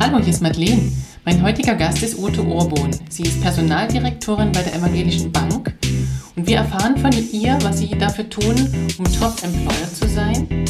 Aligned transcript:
Hallo, 0.00 0.18
hier 0.18 0.28
ist 0.28 0.42
Madeleine. 0.42 0.90
Mein 1.24 1.42
heutiger 1.42 1.74
Gast 1.74 2.02
ist 2.02 2.18
Ute 2.18 2.42
Urbohn. 2.42 2.90
Sie 3.08 3.22
ist 3.22 3.40
Personaldirektorin 3.40 4.50
bei 4.52 4.62
der 4.62 4.74
Evangelischen 4.74 5.30
Bank 5.30 5.72
und 6.34 6.46
wir 6.46 6.56
erfahren 6.56 6.96
von 6.96 7.12
ihr, 7.12 7.58
was 7.62 7.78
sie 7.78 7.90
dafür 7.90 8.28
tun, 8.28 8.54
um 8.98 9.04
Top-Employer 9.04 9.94
zu 9.94 10.08
sein, 10.08 10.66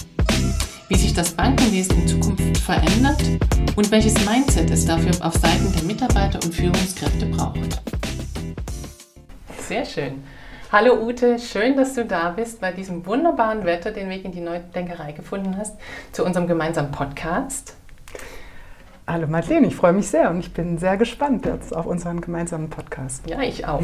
wie 0.88 0.94
sich 0.96 1.14
das 1.14 1.32
Bankenwesen 1.32 2.02
in 2.02 2.08
Zukunft 2.08 2.58
verändert 2.58 3.22
und 3.76 3.90
welches 3.90 4.14
Mindset 4.26 4.70
es 4.70 4.84
dafür 4.84 5.12
auf 5.20 5.34
Seiten 5.34 5.72
der 5.72 5.84
Mitarbeiter 5.84 6.38
und 6.44 6.54
Führungskräfte 6.54 7.26
braucht. 7.26 7.80
Sehr 9.66 9.84
schön. 9.84 10.22
Hallo 10.70 11.02
Ute, 11.06 11.38
schön, 11.38 11.76
dass 11.76 11.94
du 11.94 12.04
da 12.04 12.30
bist 12.30 12.60
bei 12.60 12.72
diesem 12.72 13.04
wunderbaren 13.06 13.64
Wetter, 13.64 13.90
den 13.90 14.08
Weg 14.08 14.24
in 14.24 14.32
die 14.32 14.40
Neue 14.40 14.60
Denkerei 14.60 15.12
gefunden 15.12 15.56
hast, 15.56 15.76
zu 16.12 16.24
unserem 16.24 16.46
gemeinsamen 16.46 16.90
Podcast. 16.92 17.76
Hallo 19.04 19.26
Madeleine, 19.26 19.66
ich 19.66 19.74
freue 19.74 19.92
mich 19.92 20.06
sehr 20.06 20.30
und 20.30 20.38
ich 20.38 20.54
bin 20.54 20.78
sehr 20.78 20.96
gespannt 20.96 21.44
jetzt 21.44 21.74
auf 21.74 21.86
unseren 21.86 22.20
gemeinsamen 22.20 22.70
Podcast. 22.70 23.28
Ja, 23.28 23.42
ich 23.42 23.66
auch. 23.66 23.82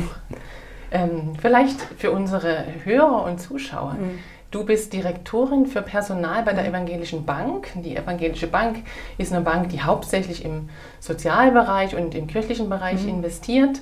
ähm, 0.92 1.33
vielleicht 1.41 1.80
für 1.80 2.12
unsere 2.12 2.65
Hörer 2.84 3.25
und 3.25 3.41
Zuschauer. 3.41 3.95
Mhm. 3.95 4.20
Du 4.52 4.65
bist 4.65 4.92
Direktorin 4.92 5.66
für 5.66 5.83
Personal 5.83 6.45
bei 6.45 6.52
der 6.52 6.62
mhm. 6.62 6.70
Evangelischen 6.70 7.27
Bank. 7.27 7.69
Die 7.83 7.97
Evangelische 7.97 8.47
Bank 8.47 8.78
ist 9.19 9.33
eine 9.33 9.42
Bank, 9.45 9.70
die 9.70 9.83
hauptsächlich 9.83 10.45
im 10.45 10.69
Sozialbereich 11.01 11.97
und 11.97 12.14
im 12.14 12.28
kirchlichen 12.28 12.70
Bereich 12.70 13.03
mhm. 13.03 13.09
investiert. 13.09 13.80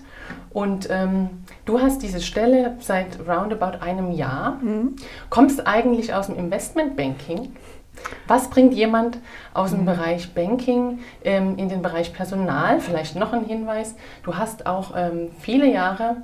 Und 0.51 0.89
ähm, 0.91 1.45
du 1.67 1.81
hast 1.81 2.03
diese 2.03 2.23
Stelle 2.23 2.77
seit 2.81 3.21
roundabout 3.29 3.79
einem 3.81 4.11
Jahr, 4.11 4.59
mhm. 4.63 4.97
kommst 5.29 5.67
eigentlich 5.67 6.15
aus 6.15 6.29
dem 6.29 6.37
Investmentbanking 6.37 7.53
was 8.27 8.51
bringt 8.51 8.75
jemand 8.75 9.19
aus 9.55 9.71
dem 9.71 9.83
mhm. 9.83 9.87
Bereich 9.87 10.35
Banking 10.35 11.01
ähm, 11.25 11.57
in 11.59 11.69
den 11.69 11.83
Bereich 11.83 12.13
Personal? 12.13 12.81
Vielleicht 12.81 13.17
noch 13.17 13.33
ein 13.33 13.45
Hinweis. 13.45 13.95
Du 14.23 14.37
hast 14.37 14.67
auch 14.67 14.93
ähm, 14.97 15.31
viele 15.41 15.71
Jahre 15.71 16.17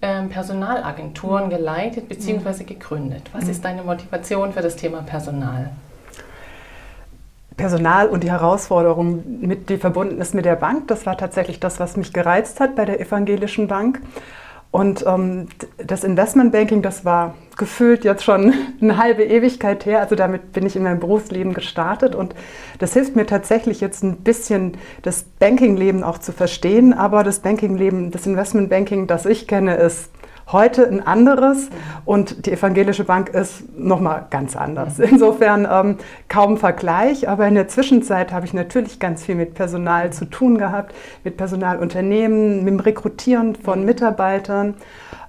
ähm, 0.00 0.28
Personalagenturen 0.28 1.50
geleitet 1.50 2.08
bzw. 2.08 2.64
gegründet. 2.64 3.30
Was 3.32 3.44
mhm. 3.44 3.50
ist 3.50 3.64
deine 3.64 3.82
Motivation 3.82 4.52
für 4.52 4.62
das 4.62 4.76
Thema 4.76 5.02
Personal? 5.02 5.70
Personal 7.56 8.08
und 8.08 8.24
die 8.24 8.30
Herausforderung, 8.30 9.22
mit, 9.40 9.68
die 9.68 9.76
verbunden 9.76 10.20
ist 10.20 10.34
mit 10.34 10.44
der 10.44 10.56
Bank, 10.56 10.88
das 10.88 11.06
war 11.06 11.16
tatsächlich 11.16 11.60
das, 11.60 11.78
was 11.78 11.96
mich 11.96 12.12
gereizt 12.12 12.60
hat 12.60 12.74
bei 12.74 12.84
der 12.84 12.98
Evangelischen 12.98 13.68
Bank. 13.68 14.00
Und 14.72 15.04
ähm, 15.06 15.48
das 15.76 16.02
Investmentbanking, 16.02 16.80
das 16.80 17.04
war 17.04 17.34
gefühlt 17.58 18.04
jetzt 18.04 18.24
schon 18.24 18.54
eine 18.80 18.96
halbe 18.96 19.22
Ewigkeit 19.22 19.84
her. 19.84 20.00
Also 20.00 20.16
damit 20.16 20.52
bin 20.52 20.64
ich 20.64 20.74
in 20.74 20.82
meinem 20.82 20.98
Berufsleben 20.98 21.52
gestartet 21.52 22.14
und 22.14 22.34
das 22.78 22.94
hilft 22.94 23.14
mir 23.14 23.26
tatsächlich 23.26 23.82
jetzt 23.82 24.02
ein 24.02 24.16
bisschen 24.16 24.78
das 25.02 25.24
Bankingleben 25.24 26.02
auch 26.02 26.16
zu 26.16 26.32
verstehen. 26.32 26.94
Aber 26.94 27.22
das 27.22 27.40
Bankingleben, 27.40 28.10
das 28.10 28.26
Investmentbanking, 28.26 29.06
das 29.06 29.26
ich 29.26 29.46
kenne, 29.46 29.76
ist 29.76 30.10
heute 30.52 30.86
ein 30.86 31.06
anderes 31.06 31.70
und 32.04 32.46
die 32.46 32.52
evangelische 32.52 33.04
Bank 33.04 33.30
ist 33.30 33.76
nochmal 33.76 34.26
ganz 34.30 34.56
anders. 34.56 34.98
Insofern 34.98 35.66
ähm, 35.70 35.98
kaum 36.28 36.56
Vergleich, 36.56 37.28
aber 37.28 37.46
in 37.48 37.54
der 37.54 37.68
Zwischenzeit 37.68 38.32
habe 38.32 38.46
ich 38.46 38.54
natürlich 38.54 38.98
ganz 38.98 39.24
viel 39.24 39.34
mit 39.34 39.54
Personal 39.54 40.12
zu 40.12 40.26
tun 40.26 40.58
gehabt, 40.58 40.94
mit 41.24 41.36
Personalunternehmen, 41.36 42.64
mit 42.64 42.68
dem 42.68 42.80
Rekrutieren 42.80 43.54
von 43.54 43.84
Mitarbeitern, 43.84 44.74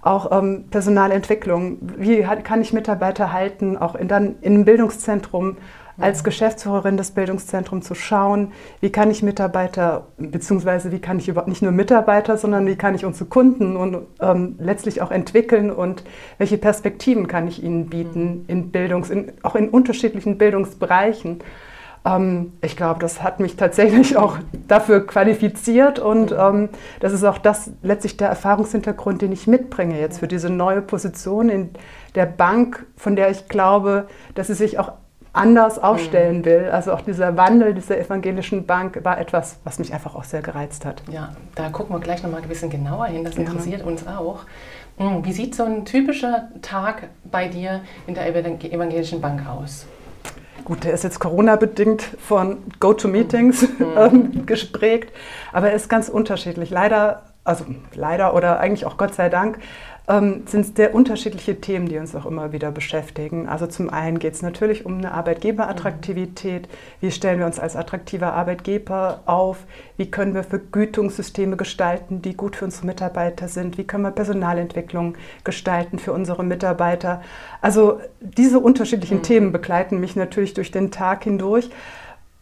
auch 0.01 0.31
ähm, 0.37 0.65
Personalentwicklung. 0.69 1.77
Wie 1.97 2.21
kann 2.43 2.61
ich 2.61 2.73
Mitarbeiter 2.73 3.31
halten, 3.31 3.77
auch 3.77 3.95
in, 3.95 4.07
dann 4.07 4.35
in 4.41 4.55
einem 4.55 4.65
Bildungszentrum? 4.65 5.57
Als 5.97 6.23
Geschäftsführerin 6.23 6.97
des 6.97 7.11
Bildungszentrums 7.11 7.85
zu 7.85 7.95
schauen, 7.95 8.51
wie 8.81 8.91
kann 8.91 9.11
ich 9.11 9.21
Mitarbeiter, 9.21 10.07
beziehungsweise 10.17 10.91
wie 10.91 10.99
kann 10.99 11.19
ich 11.19 11.27
überhaupt 11.27 11.47
nicht 11.47 11.61
nur 11.61 11.71
Mitarbeiter, 11.71 12.37
sondern 12.37 12.65
wie 12.65 12.75
kann 12.75 12.95
ich 12.95 13.05
unsere 13.05 13.25
Kunden 13.25 13.75
und 13.75 14.07
ähm, 14.19 14.55
letztlich 14.59 15.01
auch 15.01 15.11
entwickeln 15.11 15.69
und 15.71 16.03
welche 16.37 16.57
Perspektiven 16.57 17.27
kann 17.27 17.47
ich 17.47 17.63
ihnen 17.63 17.89
bieten 17.89 18.45
in 18.47 18.71
Bildungs-, 18.71 19.09
in, 19.09 19.31
auch 19.43 19.55
in 19.55 19.69
unterschiedlichen 19.69 20.37
Bildungsbereichen. 20.37 21.39
Ähm, 22.05 22.53
ich 22.61 22.75
glaube, 22.75 22.99
das 22.99 23.21
hat 23.21 23.39
mich 23.39 23.55
tatsächlich 23.55 24.17
auch 24.17 24.37
dafür 24.67 25.05
qualifiziert 25.05 25.99
und 25.99 26.35
ähm, 26.37 26.69
das 26.99 27.13
ist 27.13 27.23
auch 27.23 27.37
das 27.37 27.71
letztlich 27.83 28.17
der 28.17 28.29
Erfahrungshintergrund, 28.29 29.21
den 29.21 29.31
ich 29.31 29.45
mitbringe 29.45 29.99
jetzt 29.99 30.19
für 30.19 30.27
diese 30.27 30.49
neue 30.49 30.81
Position 30.81 31.49
in 31.49 31.69
der 32.15 32.25
Bank, 32.25 32.85
von 32.97 33.15
der 33.15 33.29
ich 33.29 33.47
glaube, 33.47 34.07
dass 34.35 34.47
sie 34.47 34.53
sich 34.53 34.79
auch 34.79 34.93
anders 35.33 35.79
aufstellen 35.79 36.39
mhm. 36.39 36.45
will. 36.45 36.69
Also 36.71 36.93
auch 36.93 37.01
dieser 37.01 37.35
Wandel 37.35 37.73
dieser 37.73 37.97
evangelischen 37.97 38.65
Bank 38.65 39.03
war 39.03 39.19
etwas, 39.19 39.57
was 39.63 39.79
mich 39.79 39.93
einfach 39.93 40.15
auch 40.15 40.23
sehr 40.23 40.41
gereizt 40.41 40.85
hat. 40.85 41.01
Ja, 41.11 41.31
da 41.55 41.69
gucken 41.69 41.95
wir 41.95 41.99
gleich 41.99 42.23
nochmal 42.23 42.41
ein 42.41 42.47
bisschen 42.47 42.69
genauer 42.69 43.07
hin. 43.07 43.23
Das 43.23 43.35
interessiert 43.35 43.81
ja. 43.81 43.85
uns 43.85 44.07
auch. 44.07 44.41
Hm, 44.97 45.25
wie 45.25 45.33
sieht 45.33 45.55
so 45.55 45.63
ein 45.63 45.85
typischer 45.85 46.49
Tag 46.61 47.09
bei 47.29 47.47
dir 47.47 47.81
in 48.05 48.13
der 48.13 48.27
evangelischen 48.27 49.19
Bank 49.21 49.47
aus? 49.47 49.87
Gut, 50.65 50.85
der 50.85 50.93
ist 50.93 51.03
jetzt 51.03 51.19
Corona-bedingt 51.19 52.01
von 52.01 52.59
Go-to-Meetings 52.79 53.63
mhm. 53.79 53.85
ähm, 53.97 54.45
gesprägt, 54.45 55.13
aber 55.51 55.69
er 55.69 55.75
ist 55.75 55.89
ganz 55.89 56.09
unterschiedlich. 56.09 56.69
Leider, 56.69 57.23
also 57.43 57.65
leider 57.93 58.33
oder 58.35 58.59
eigentlich 58.59 58.85
auch 58.85 58.97
Gott 58.97 59.13
sei 59.15 59.29
Dank, 59.29 59.59
ähm, 60.07 60.43
sind 60.47 60.61
es 60.61 60.73
sehr 60.75 60.93
unterschiedliche 60.93 61.61
Themen, 61.61 61.87
die 61.87 61.97
uns 61.97 62.13
auch 62.13 62.25
immer 62.25 62.51
wieder 62.51 62.71
beschäftigen. 62.71 63.47
Also 63.47 63.67
zum 63.67 63.89
einen 63.89 64.19
geht 64.19 64.33
es 64.33 64.41
natürlich 64.41 64.85
um 64.85 64.97
eine 64.97 65.13
Arbeitgeberattraktivität. 65.13 66.67
Wie 66.99 67.11
stellen 67.11 67.39
wir 67.39 67.45
uns 67.45 67.59
als 67.59 67.75
attraktiver 67.77 68.33
Arbeitgeber 68.33 69.21
auf? 69.25 69.59
Wie 69.95 70.11
können 70.11 70.33
wir 70.33 70.43
Vergütungssysteme 70.43 71.55
gestalten, 71.55 72.21
die 72.21 72.35
gut 72.35 72.57
für 72.57 72.65
unsere 72.65 72.85
Mitarbeiter 72.85 73.47
sind? 73.47 73.77
Wie 73.77 73.85
können 73.85 74.03
wir 74.03 74.11
Personalentwicklung 74.11 75.15
gestalten 75.45 75.99
für 75.99 76.11
unsere 76.11 76.43
Mitarbeiter? 76.43 77.21
Also 77.61 78.01
diese 78.19 78.59
unterschiedlichen 78.59 79.19
mhm. 79.19 79.23
Themen 79.23 79.51
begleiten 79.53 80.01
mich 80.01 80.17
natürlich 80.17 80.53
durch 80.53 80.71
den 80.71 80.91
Tag 80.91 81.23
hindurch 81.23 81.69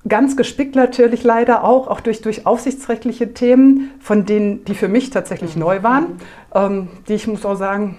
ganz 0.07 0.35
gespickt 0.35 0.75
natürlich 0.75 1.23
leider 1.23 1.63
auch, 1.63 1.87
auch 1.87 2.01
durch, 2.01 2.21
durch 2.21 2.45
aufsichtsrechtliche 2.45 3.33
Themen, 3.33 3.91
von 3.99 4.25
denen, 4.25 4.65
die 4.65 4.75
für 4.75 4.87
mich 4.87 5.09
tatsächlich 5.09 5.55
mhm. 5.55 5.61
neu 5.61 5.83
waren, 5.83 6.19
ähm, 6.55 6.87
die 7.07 7.13
ich 7.13 7.27
muss 7.27 7.45
auch 7.45 7.55
sagen, 7.55 7.97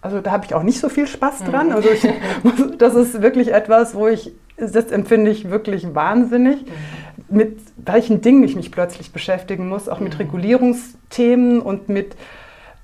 also 0.00 0.20
da 0.20 0.30
habe 0.30 0.44
ich 0.46 0.54
auch 0.54 0.62
nicht 0.62 0.80
so 0.80 0.88
viel 0.88 1.06
Spaß 1.06 1.40
mhm. 1.40 1.50
dran. 1.50 1.72
Also 1.72 1.88
ich, 1.90 2.06
das 2.78 2.94
ist 2.94 3.20
wirklich 3.22 3.52
etwas, 3.52 3.94
wo 3.94 4.08
ich, 4.08 4.32
das 4.56 4.90
empfinde 4.90 5.30
ich 5.30 5.50
wirklich 5.50 5.94
wahnsinnig, 5.94 6.62
mhm. 6.62 7.36
mit 7.36 7.58
welchen 7.76 8.22
Dingen 8.22 8.42
ich 8.44 8.56
mich 8.56 8.72
plötzlich 8.72 9.12
beschäftigen 9.12 9.68
muss, 9.68 9.88
auch 9.88 10.00
mit 10.00 10.18
Regulierungsthemen 10.18 11.60
und 11.60 11.88
mit, 11.88 12.16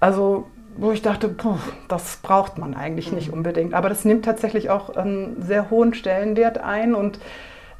also 0.01 0.47
wo 0.77 0.91
ich 0.91 1.03
dachte, 1.03 1.29
puh, 1.29 1.59
das 1.89 2.19
braucht 2.23 2.59
man 2.59 2.75
eigentlich 2.75 3.12
nicht 3.12 3.33
unbedingt. 3.33 3.75
Aber 3.75 3.89
das 3.89 4.05
nimmt 4.05 4.25
tatsächlich 4.25 4.71
auch 4.71 4.97
einen 4.97 5.43
sehr 5.43 5.71
hohen 5.71 5.95
Stellenwert 5.95 6.59
ein 6.59 6.95
und 6.95 7.19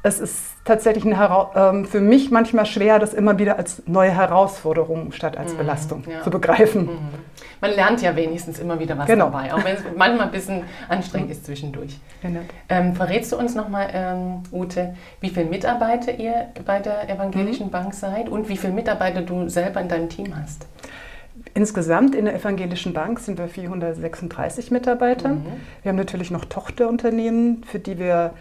es 0.05 0.19
ist 0.19 0.37
tatsächlich 0.65 1.05
ähm, 1.05 1.85
für 1.85 2.01
mich 2.01 2.29
manchmal 2.29 2.65
schwer, 2.65 2.99
das 2.99 3.13
immer 3.13 3.39
wieder 3.39 3.57
als 3.57 3.83
neue 3.87 4.11
Herausforderung 4.11 5.13
statt 5.13 5.37
als 5.37 5.53
mhm, 5.53 5.57
Belastung 5.57 6.03
ja. 6.09 6.21
zu 6.21 6.29
begreifen. 6.29 6.85
Mhm. 6.85 6.99
Man 7.61 7.71
lernt 7.71 8.01
ja 8.01 8.13
wenigstens 8.13 8.59
immer 8.59 8.77
wieder 8.79 8.97
was 8.97 9.07
genau. 9.07 9.29
dabei, 9.29 9.53
auch 9.53 9.63
wenn 9.63 9.77
es 9.77 9.83
manchmal 9.95 10.27
ein 10.27 10.31
bisschen 10.31 10.63
anstrengend 10.89 11.31
ist 11.31 11.45
zwischendurch. 11.45 11.97
Genau. 12.21 12.41
Ähm, 12.67 12.93
verrätst 12.93 13.31
du 13.31 13.37
uns 13.37 13.55
nochmal, 13.55 13.89
ähm, 13.93 14.43
Ute, 14.51 14.93
wie 15.21 15.29
viele 15.29 15.45
Mitarbeiter 15.45 16.13
ihr 16.13 16.49
bei 16.65 16.79
der 16.79 17.09
Evangelischen 17.09 17.67
mhm. 17.67 17.71
Bank 17.71 17.93
seid 17.93 18.27
und 18.27 18.49
wie 18.49 18.57
viele 18.57 18.73
Mitarbeiter 18.73 19.21
du 19.21 19.47
selber 19.47 19.79
in 19.79 19.87
deinem 19.87 20.09
Team 20.09 20.35
hast? 20.35 20.67
Insgesamt 21.53 22.13
in 22.13 22.25
der 22.25 22.35
Evangelischen 22.35 22.93
Bank 22.93 23.19
sind 23.19 23.37
wir 23.37 23.47
436 23.47 24.69
Mitarbeiter. 24.69 25.29
Mhm. 25.29 25.45
Wir 25.81 25.89
haben 25.89 25.97
natürlich 25.97 26.29
noch 26.29 26.43
Tochterunternehmen, 26.43 27.63
für 27.63 27.79
die 27.79 27.97
wir 27.97 28.33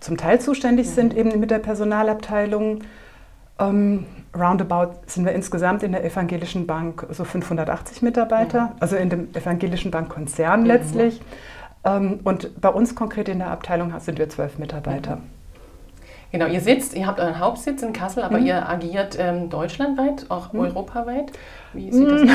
zum 0.00 0.16
Teil 0.16 0.40
zuständig 0.40 0.90
sind, 0.90 1.16
eben 1.16 1.38
mit 1.40 1.50
der 1.50 1.58
Personalabteilung. 1.58 2.80
Ähm, 3.58 4.06
roundabout 4.34 4.92
sind 5.06 5.24
wir 5.24 5.32
insgesamt 5.32 5.82
in 5.82 5.92
der 5.92 6.04
Evangelischen 6.04 6.66
Bank 6.66 7.06
so 7.10 7.24
580 7.24 8.02
Mitarbeiter, 8.02 8.62
mhm. 8.62 8.72
also 8.80 8.96
in 8.96 9.08
dem 9.08 9.34
Evangelischen 9.34 9.90
Bankkonzern 9.90 10.60
mhm. 10.60 10.66
letztlich. 10.66 11.20
Ähm, 11.84 12.20
und 12.24 12.60
bei 12.60 12.68
uns 12.68 12.94
konkret 12.94 13.28
in 13.28 13.38
der 13.38 13.50
Abteilung 13.50 13.98
sind 14.00 14.18
wir 14.18 14.28
zwölf 14.28 14.58
Mitarbeiter. 14.58 15.18
Mhm. 16.36 16.40
Genau, 16.40 16.52
ihr 16.52 16.60
sitzt, 16.60 16.94
ihr 16.94 17.06
habt 17.06 17.20
euren 17.20 17.38
Hauptsitz 17.38 17.82
in 17.82 17.92
Kassel, 17.92 18.22
aber 18.22 18.38
mhm. 18.38 18.46
ihr 18.46 18.68
agiert 18.68 19.16
ähm, 19.18 19.50
deutschlandweit, 19.50 20.26
auch 20.28 20.52
mhm. 20.52 20.60
europaweit. 20.60 21.32
Wie 21.72 21.92
sieht 21.92 22.10
das 22.10 22.22
mhm. 22.22 22.28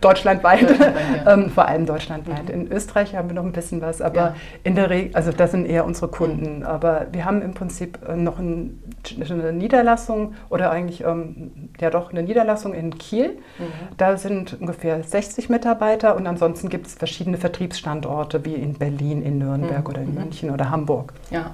Deutschlandweit, 0.00 0.62
deutschlandweit 0.62 1.24
ja. 1.24 1.32
ähm, 1.32 1.50
vor 1.50 1.66
allem 1.66 1.86
deutschlandweit. 1.86 2.48
Mhm. 2.48 2.54
In 2.54 2.72
Österreich 2.72 3.14
haben 3.16 3.28
wir 3.28 3.34
noch 3.34 3.44
ein 3.44 3.52
bisschen 3.52 3.80
was, 3.80 4.02
aber 4.02 4.16
ja. 4.16 4.34
in 4.62 4.74
der 4.74 4.90
Regel, 4.90 5.14
also 5.16 5.32
das 5.32 5.52
sind 5.52 5.66
eher 5.66 5.84
unsere 5.84 6.08
Kunden. 6.08 6.58
Mhm. 6.58 6.64
Aber 6.64 7.06
wir 7.12 7.24
haben 7.24 7.42
im 7.42 7.54
Prinzip 7.54 7.98
äh, 8.06 8.16
noch 8.16 8.38
ein, 8.38 8.82
eine 9.18 9.52
Niederlassung 9.52 10.34
oder 10.50 10.70
eigentlich 10.70 11.02
ähm, 11.02 11.70
ja 11.80 11.90
doch 11.90 12.10
eine 12.10 12.22
Niederlassung 12.22 12.74
in 12.74 12.98
Kiel. 12.98 13.38
Mhm. 13.58 13.64
Da 13.96 14.16
sind 14.16 14.60
ungefähr 14.60 15.02
60 15.02 15.48
Mitarbeiter 15.48 16.16
und 16.16 16.26
ansonsten 16.26 16.68
gibt 16.68 16.86
es 16.86 16.94
verschiedene 16.94 17.38
Vertriebsstandorte 17.38 18.44
wie 18.44 18.54
in 18.54 18.74
Berlin, 18.74 19.22
in 19.22 19.38
Nürnberg 19.38 19.88
oder 19.88 20.02
in 20.02 20.14
München 20.14 20.50
oder 20.50 20.70
Hamburg. 20.70 21.14
Ja. 21.30 21.52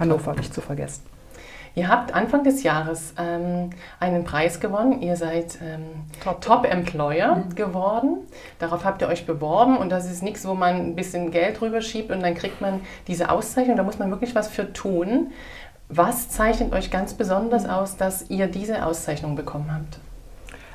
Hannover 0.00 0.34
nicht 0.34 0.52
zu 0.52 0.60
vergessen. 0.60 1.02
Ihr 1.76 1.88
habt 1.88 2.12
Anfang 2.14 2.42
des 2.42 2.62
Jahres 2.62 3.14
ähm, 3.16 3.70
einen 4.00 4.24
Preis 4.24 4.58
gewonnen. 4.58 5.02
Ihr 5.02 5.16
seid 5.16 5.58
ähm, 5.62 5.84
Top. 6.22 6.40
Top. 6.40 6.66
Employer 6.66 7.36
mhm. 7.36 7.54
geworden. 7.54 8.18
Darauf 8.58 8.84
habt 8.84 9.02
ihr 9.02 9.08
euch 9.08 9.24
beworben 9.24 9.76
und 9.76 9.90
das 9.90 10.10
ist 10.10 10.22
nichts, 10.22 10.46
wo 10.46 10.54
man 10.54 10.76
ein 10.76 10.96
bisschen 10.96 11.30
Geld 11.30 11.60
rüber 11.62 11.80
schiebt 11.80 12.10
und 12.10 12.22
dann 12.22 12.34
kriegt 12.34 12.60
man 12.60 12.80
diese 13.06 13.30
Auszeichnung. 13.30 13.76
Da 13.76 13.84
muss 13.84 13.98
man 13.98 14.10
wirklich 14.10 14.34
was 14.34 14.48
für 14.48 14.72
tun. 14.72 15.30
Was 15.88 16.28
zeichnet 16.28 16.72
euch 16.72 16.90
ganz 16.90 17.14
besonders 17.14 17.64
mhm. 17.64 17.70
aus, 17.70 17.96
dass 17.96 18.28
ihr 18.30 18.48
diese 18.48 18.84
Auszeichnung 18.84 19.36
bekommen 19.36 19.72
habt? 19.72 20.00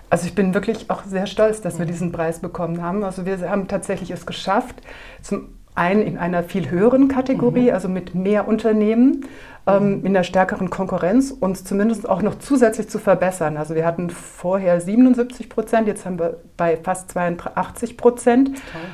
Also 0.09 0.27
ich 0.27 0.35
bin 0.35 0.53
wirklich 0.53 0.89
auch 0.89 1.03
sehr 1.03 1.27
stolz, 1.27 1.59
dass 1.59 1.77
wir 1.77 1.85
mhm. 1.85 1.89
diesen 1.91 2.11
Preis 2.13 2.39
bekommen 2.39 2.81
haben. 2.81 3.03
Also 3.03 3.25
wir 3.25 3.49
haben 3.49 3.67
tatsächlich 3.67 4.11
es 4.11 4.25
geschafft, 4.25 4.75
zum 5.21 5.49
einen 5.75 6.01
in 6.01 6.17
einer 6.17 6.43
viel 6.43 6.69
höheren 6.69 7.07
Kategorie, 7.07 7.67
mhm. 7.67 7.73
also 7.73 7.89
mit 7.89 8.15
mehr 8.15 8.47
Unternehmen, 8.47 9.25
ähm, 9.67 10.05
in 10.05 10.13
der 10.13 10.23
stärkeren 10.23 10.69
Konkurrenz, 10.69 11.31
uns 11.31 11.63
zumindest 11.63 12.07
auch 12.07 12.21
noch 12.21 12.37
zusätzlich 12.37 12.87
zu 12.87 12.99
verbessern. 12.99 13.57
Also 13.57 13.75
wir 13.75 13.85
hatten 13.85 14.09
vorher 14.09 14.79
77 14.79 15.49
Prozent, 15.49 15.87
jetzt 15.87 16.05
haben 16.05 16.19
wir 16.19 16.37
bei 16.55 16.77
fast 16.77 17.11
82 17.11 17.97
Prozent. 17.97 18.51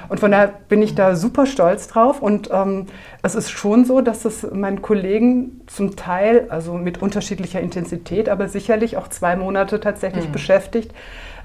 Und 0.07 0.19
von 0.19 0.31
daher 0.31 0.53
bin 0.69 0.81
ich 0.81 0.95
da 0.95 1.15
super 1.15 1.45
stolz 1.45 1.87
drauf. 1.87 2.21
Und 2.21 2.49
ähm, 2.53 2.85
es 3.21 3.35
ist 3.35 3.49
schon 3.49 3.83
so, 3.85 4.01
dass 4.01 4.23
es 4.23 4.49
meinen 4.51 4.81
Kollegen 4.81 5.61
zum 5.67 5.95
Teil, 5.95 6.47
also 6.49 6.75
mit 6.75 7.01
unterschiedlicher 7.01 7.59
Intensität, 7.59 8.29
aber 8.29 8.47
sicherlich 8.47 8.95
auch 8.97 9.09
zwei 9.09 9.35
Monate 9.35 9.79
tatsächlich 9.79 10.27
mhm. 10.27 10.31
beschäftigt, 10.31 10.93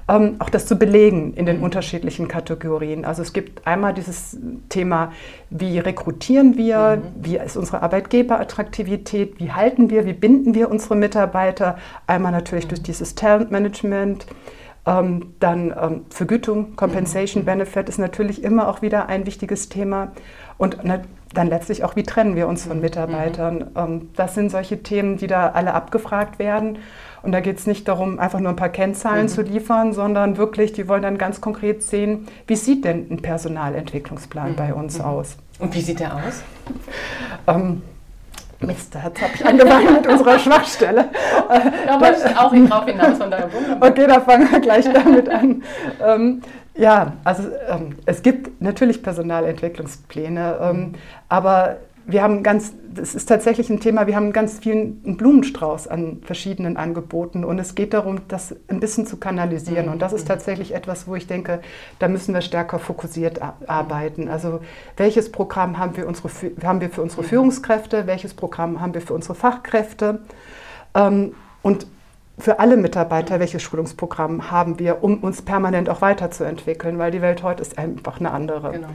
ähm, 0.07 0.35
auch 0.39 0.49
das 0.49 0.65
zu 0.65 0.77
belegen 0.77 1.33
in 1.33 1.45
den 1.45 1.57
mhm. 1.57 1.63
unterschiedlichen 1.63 2.27
Kategorien. 2.27 3.05
Also 3.05 3.21
es 3.21 3.33
gibt 3.33 3.67
einmal 3.67 3.93
dieses 3.93 4.37
Thema, 4.69 5.11
wie 5.49 5.79
rekrutieren 5.79 6.57
wir, 6.57 6.97
mhm. 6.97 7.25
wie 7.25 7.37
ist 7.37 7.57
unsere 7.57 7.81
Arbeitgeberattraktivität, 7.81 9.39
wie 9.39 9.51
halten 9.51 9.89
wir, 9.89 10.05
wie 10.05 10.13
binden 10.13 10.55
wir 10.55 10.71
unsere 10.71 10.95
Mitarbeiter, 10.95 11.77
einmal 12.07 12.31
natürlich 12.31 12.65
mhm. 12.65 12.69
durch 12.69 12.83
dieses 12.83 13.15
Talentmanagement. 13.15 14.27
Ähm, 14.85 15.33
dann 15.41 15.75
ähm, 15.77 16.05
Vergütung, 16.09 16.77
Compensation 16.77 17.43
mhm. 17.43 17.47
Benefit 17.47 17.89
ist 17.89 17.99
natürlich 17.99 18.43
immer 18.43 18.69
auch 18.69 18.81
wieder 18.81 19.09
ein 19.09 19.25
wichtiges 19.25 19.67
Thema. 19.67 20.13
Und 20.57 20.85
dann 21.33 21.47
letztlich 21.47 21.83
auch, 21.83 21.95
wie 21.95 22.03
trennen 22.03 22.35
wir 22.35 22.47
uns 22.47 22.65
von 22.65 22.77
mhm. 22.77 22.83
Mitarbeitern. 22.83 23.71
Ähm, 23.75 24.09
das 24.15 24.35
sind 24.35 24.49
solche 24.49 24.81
Themen, 24.83 25.17
die 25.17 25.27
da 25.27 25.49
alle 25.49 25.73
abgefragt 25.73 26.39
werden. 26.39 26.79
Und 27.23 27.31
da 27.31 27.39
geht 27.39 27.57
es 27.57 27.67
nicht 27.67 27.87
darum, 27.87 28.19
einfach 28.19 28.39
nur 28.39 28.49
ein 28.49 28.55
paar 28.55 28.69
Kennzahlen 28.69 29.23
mhm. 29.23 29.29
zu 29.29 29.41
liefern, 29.41 29.93
sondern 29.93 30.37
wirklich, 30.37 30.73
die 30.73 30.87
wollen 30.87 31.01
dann 31.01 31.17
ganz 31.17 31.41
konkret 31.41 31.83
sehen, 31.83 32.27
wie 32.45 32.55
sieht 32.55 32.85
denn 32.85 33.07
ein 33.09 33.21
Personalentwicklungsplan 33.21 34.51
mhm. 34.51 34.55
bei 34.55 34.73
uns 34.73 34.99
mhm. 34.99 35.05
aus. 35.05 35.37
Und 35.59 35.73
wie 35.73 35.81
sieht 35.81 35.99
der 35.99 36.15
aus? 36.15 36.43
Ähm, 37.49 37.81
Mist, 38.59 38.95
jetzt 38.95 39.21
habe 39.21 39.31
ich 39.35 39.45
angefangen 39.45 39.93
mit 39.93 40.07
unserer 40.07 40.39
Schwachstelle. 40.39 41.09
da 41.85 42.01
wollte 42.01 42.27
ich 42.27 42.37
auch 42.37 42.51
drauf 42.69 42.85
hinaus 42.85 43.17
von 43.17 43.31
deiner 43.31 43.53
Wunderbar. 43.53 43.89
Okay, 43.89 44.07
da 44.07 44.19
fangen 44.19 44.51
wir 44.51 44.59
gleich 44.59 44.85
damit 44.91 45.29
an. 45.29 45.63
Ähm, 46.05 46.41
ja, 46.77 47.13
also 47.23 47.43
ähm, 47.69 47.95
es 48.05 48.21
gibt 48.21 48.61
natürlich 48.61 49.01
Personalentwicklungspläne, 49.03 50.57
ähm, 50.61 50.93
aber 51.29 51.77
wir 52.09 52.23
haben 52.23 52.41
ganz, 52.41 52.73
das 52.93 53.15
ist 53.15 53.27
tatsächlich 53.27 53.69
ein 53.69 53.81
Thema, 53.81 54.07
wir 54.07 54.15
haben 54.15 54.31
ganz 54.31 54.59
vielen 54.59 55.17
Blumenstrauß 55.17 55.89
an 55.89 56.21
verschiedenen 56.23 56.77
Angeboten 56.77 57.43
und 57.43 57.59
es 57.59 57.75
geht 57.75 57.93
darum, 57.93 58.21
das 58.29 58.55
ein 58.69 58.79
bisschen 58.79 59.05
zu 59.05 59.17
kanalisieren. 59.17 59.89
Und 59.89 60.01
das 60.01 60.13
ist 60.13 60.23
mhm. 60.23 60.29
tatsächlich 60.29 60.73
etwas, 60.73 61.05
wo 61.05 61.15
ich 61.15 61.27
denke, 61.27 61.59
da 61.99 62.07
müssen 62.07 62.33
wir 62.33 62.39
stärker 62.39 62.79
fokussiert 62.79 63.41
arbeiten. 63.67 64.29
Also 64.29 64.61
welches 64.95 65.33
Programm 65.33 65.77
haben 65.77 65.97
wir, 65.97 66.07
unsere, 66.07 66.29
haben 66.63 66.79
wir 66.79 66.89
für 66.89 67.01
unsere 67.01 67.23
mhm. 67.23 67.27
Führungskräfte, 67.27 68.07
welches 68.07 68.33
Programm 68.33 68.79
haben 68.79 68.93
wir 68.93 69.01
für 69.01 69.13
unsere 69.13 69.35
Fachkräfte 69.35 70.21
ähm, 70.95 71.33
und 71.61 71.87
für 72.37 72.59
alle 72.59 72.77
Mitarbeiter, 72.77 73.39
welches 73.39 73.63
Schulungsprogramm 73.63 74.51
haben 74.51 74.79
wir, 74.79 75.03
um 75.03 75.19
uns 75.19 75.41
permanent 75.41 75.89
auch 75.89 76.01
weiterzuentwickeln, 76.01 76.99
weil 76.99 77.11
die 77.11 77.21
Welt 77.21 77.41
heute 77.43 77.61
ist 77.61 77.77
einfach 77.77 78.19
eine 78.19 78.31
andere. 78.31 78.71
Genau. 78.71 78.87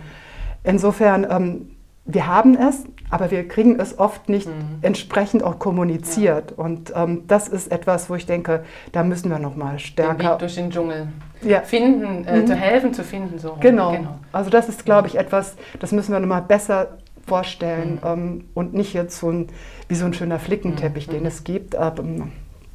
Insofern, 0.62 1.26
ähm, 1.28 1.70
wir 2.04 2.26
haben 2.26 2.56
es, 2.56 2.84
aber 3.10 3.30
wir 3.30 3.46
kriegen 3.46 3.78
es 3.78 3.98
oft 3.98 4.28
nicht 4.28 4.48
mhm. 4.48 4.78
entsprechend 4.82 5.42
auch 5.42 5.58
kommuniziert. 5.58 6.52
Ja. 6.56 6.64
Und 6.64 6.92
ähm, 6.94 7.24
das 7.26 7.48
ist 7.48 7.70
etwas, 7.70 8.10
wo 8.10 8.14
ich 8.14 8.26
denke, 8.26 8.64
da 8.92 9.02
müssen 9.02 9.30
wir 9.30 9.38
noch 9.38 9.56
mal 9.56 9.78
stärker 9.78 10.14
den 10.14 10.30
Weg 10.30 10.38
durch 10.38 10.54
den 10.54 10.70
Dschungel 10.70 11.08
ja. 11.42 11.60
finden, 11.60 12.24
äh, 12.24 12.40
mhm. 12.40 12.46
zu 12.46 12.54
helfen 12.54 12.94
zu 12.94 13.04
finden. 13.04 13.38
So. 13.38 13.56
Genau. 13.60 13.92
genau. 13.92 14.18
Also 14.32 14.50
das 14.50 14.68
ist, 14.68 14.84
glaube 14.84 15.08
ich, 15.08 15.16
etwas, 15.16 15.56
das 15.80 15.92
müssen 15.92 16.12
wir 16.12 16.20
noch 16.20 16.28
mal 16.28 16.40
besser 16.40 16.98
vorstellen 17.26 18.00
mhm. 18.02 18.08
ähm, 18.08 18.44
und 18.54 18.74
nicht 18.74 18.94
jetzt 18.94 19.18
so 19.18 19.30
ein, 19.30 19.48
wie 19.88 19.94
so 19.94 20.04
ein 20.04 20.14
schöner 20.14 20.38
Flickenteppich, 20.38 21.08
mhm. 21.08 21.12
den 21.12 21.26
es 21.26 21.44
gibt. 21.44 21.76
Aber, 21.76 22.02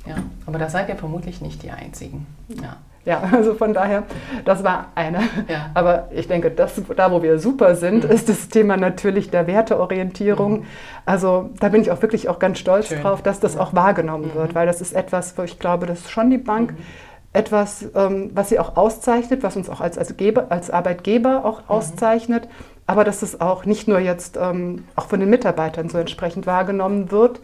ja, 0.07 0.15
aber 0.45 0.59
da 0.59 0.69
seid 0.69 0.89
ihr 0.89 0.95
vermutlich 0.95 1.41
nicht 1.41 1.63
die 1.63 1.71
Einzigen. 1.71 2.25
Ja. 2.49 2.77
Ja, 3.07 3.21
also 3.31 3.55
von 3.55 3.73
daher, 3.73 4.03
das 4.43 4.63
war 4.63 4.87
eine. 4.93 5.19
Ja. 5.47 5.71
Aber 5.73 6.09
ich 6.11 6.27
denke, 6.27 6.51
das, 6.51 6.79
da 6.95 7.09
wo 7.11 7.23
wir 7.23 7.39
super 7.39 7.75
sind, 7.75 8.03
mhm. 8.03 8.11
ist 8.11 8.27
das 8.27 8.49
Thema 8.49 8.75
natürlich 8.75 9.31
der 9.31 9.47
Werteorientierung. 9.47 10.59
Mhm. 10.59 10.65
Also 11.05 11.49
da 11.61 11.69
bin 11.69 11.81
ich 11.81 11.89
auch 11.89 12.01
wirklich 12.01 12.27
auch 12.27 12.37
ganz 12.37 12.59
stolz 12.59 12.89
Schön. 12.89 13.01
drauf, 13.01 13.23
dass 13.23 13.39
das 13.39 13.57
auch 13.57 13.73
wahrgenommen 13.73 14.31
mhm. 14.33 14.39
wird, 14.39 14.55
weil 14.55 14.67
das 14.67 14.81
ist 14.81 14.93
etwas, 14.93 15.37
wo 15.37 15.43
ich 15.43 15.57
glaube, 15.57 15.85
dass 15.85 16.11
schon 16.11 16.29
die 16.29 16.37
Bank 16.37 16.73
mhm. 16.73 16.77
etwas, 17.31 17.85
ähm, 17.95 18.31
was 18.33 18.49
sie 18.49 18.59
auch 18.59 18.75
auszeichnet, 18.75 19.41
was 19.41 19.55
uns 19.55 19.69
auch 19.69 19.79
als, 19.79 19.97
als, 19.97 20.17
Geber, 20.17 20.47
als 20.49 20.69
Arbeitgeber 20.69 21.45
auch 21.45 21.61
mhm. 21.61 21.69
auszeichnet, 21.69 22.49
aber 22.87 23.05
dass 23.05 23.21
es 23.21 23.39
auch 23.39 23.63
nicht 23.63 23.87
nur 23.87 23.99
jetzt 23.99 24.37
ähm, 24.37 24.83
auch 24.97 25.07
von 25.07 25.21
den 25.21 25.29
Mitarbeitern 25.29 25.87
so 25.87 25.97
entsprechend 25.97 26.45
wahrgenommen 26.45 27.09
wird. 27.09 27.39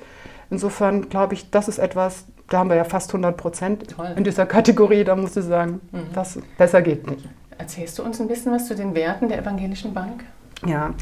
Insofern 0.50 1.07
glaube 1.07 1.36
ich, 1.36 1.51
das 1.51 1.69
ist 1.69 1.80
etwas, 1.80 2.25
da 2.50 2.60
haben 2.60 2.69
wir 2.69 2.75
ja 2.75 2.84
fast 2.84 3.10
100 3.10 3.36
Prozent 3.38 3.95
in 4.16 4.24
dieser 4.24 4.45
Kategorie. 4.45 5.04
Da 5.04 5.16
musst 5.16 5.36
du 5.36 5.42
sagen, 5.42 5.81
mhm. 5.92 6.07
das 6.13 6.40
besser 6.57 6.81
geht 6.81 7.10
nicht. 7.10 7.28
Erzählst 7.57 7.98
du 7.98 8.04
uns 8.04 8.19
ein 8.19 8.28
bisschen 8.28 8.51
was 8.51 8.68
zu 8.68 8.75
den 8.75 8.95
Werten 8.95 9.30
der 9.30 9.40
Evangelischen 9.40 9.94
Bank? 9.94 10.24
Ja. 10.66 10.94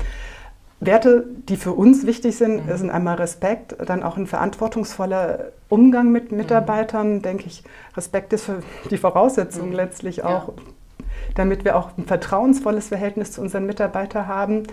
Werte, 0.79 1.25
die 1.47 1.57
für 1.57 1.73
uns 1.73 2.07
wichtig 2.07 2.35
sind, 2.35 2.65
mhm. 2.65 2.77
sind 2.77 2.89
einmal 2.89 3.15
Respekt, 3.15 3.75
dann 3.85 4.01
auch 4.01 4.17
ein 4.17 4.25
verantwortungsvoller 4.25 5.51
Umgang 5.69 6.11
mit 6.11 6.31
mhm. 6.31 6.39
Mitarbeitern, 6.39 7.15
mhm. 7.15 7.21
denke 7.21 7.45
ich. 7.45 7.63
Respekt 7.95 8.33
ist 8.33 8.45
für 8.45 8.63
die 8.89 8.97
Voraussetzung 8.97 9.69
mhm. 9.69 9.75
letztlich 9.75 10.23
auch, 10.23 10.47
ja. 10.49 10.53
damit 11.35 11.65
wir 11.65 11.77
auch 11.77 11.89
ein 11.97 12.05
vertrauensvolles 12.05 12.87
Verhältnis 12.87 13.31
zu 13.31 13.41
unseren 13.41 13.67
Mitarbeitern 13.67 14.27
haben. 14.27 14.63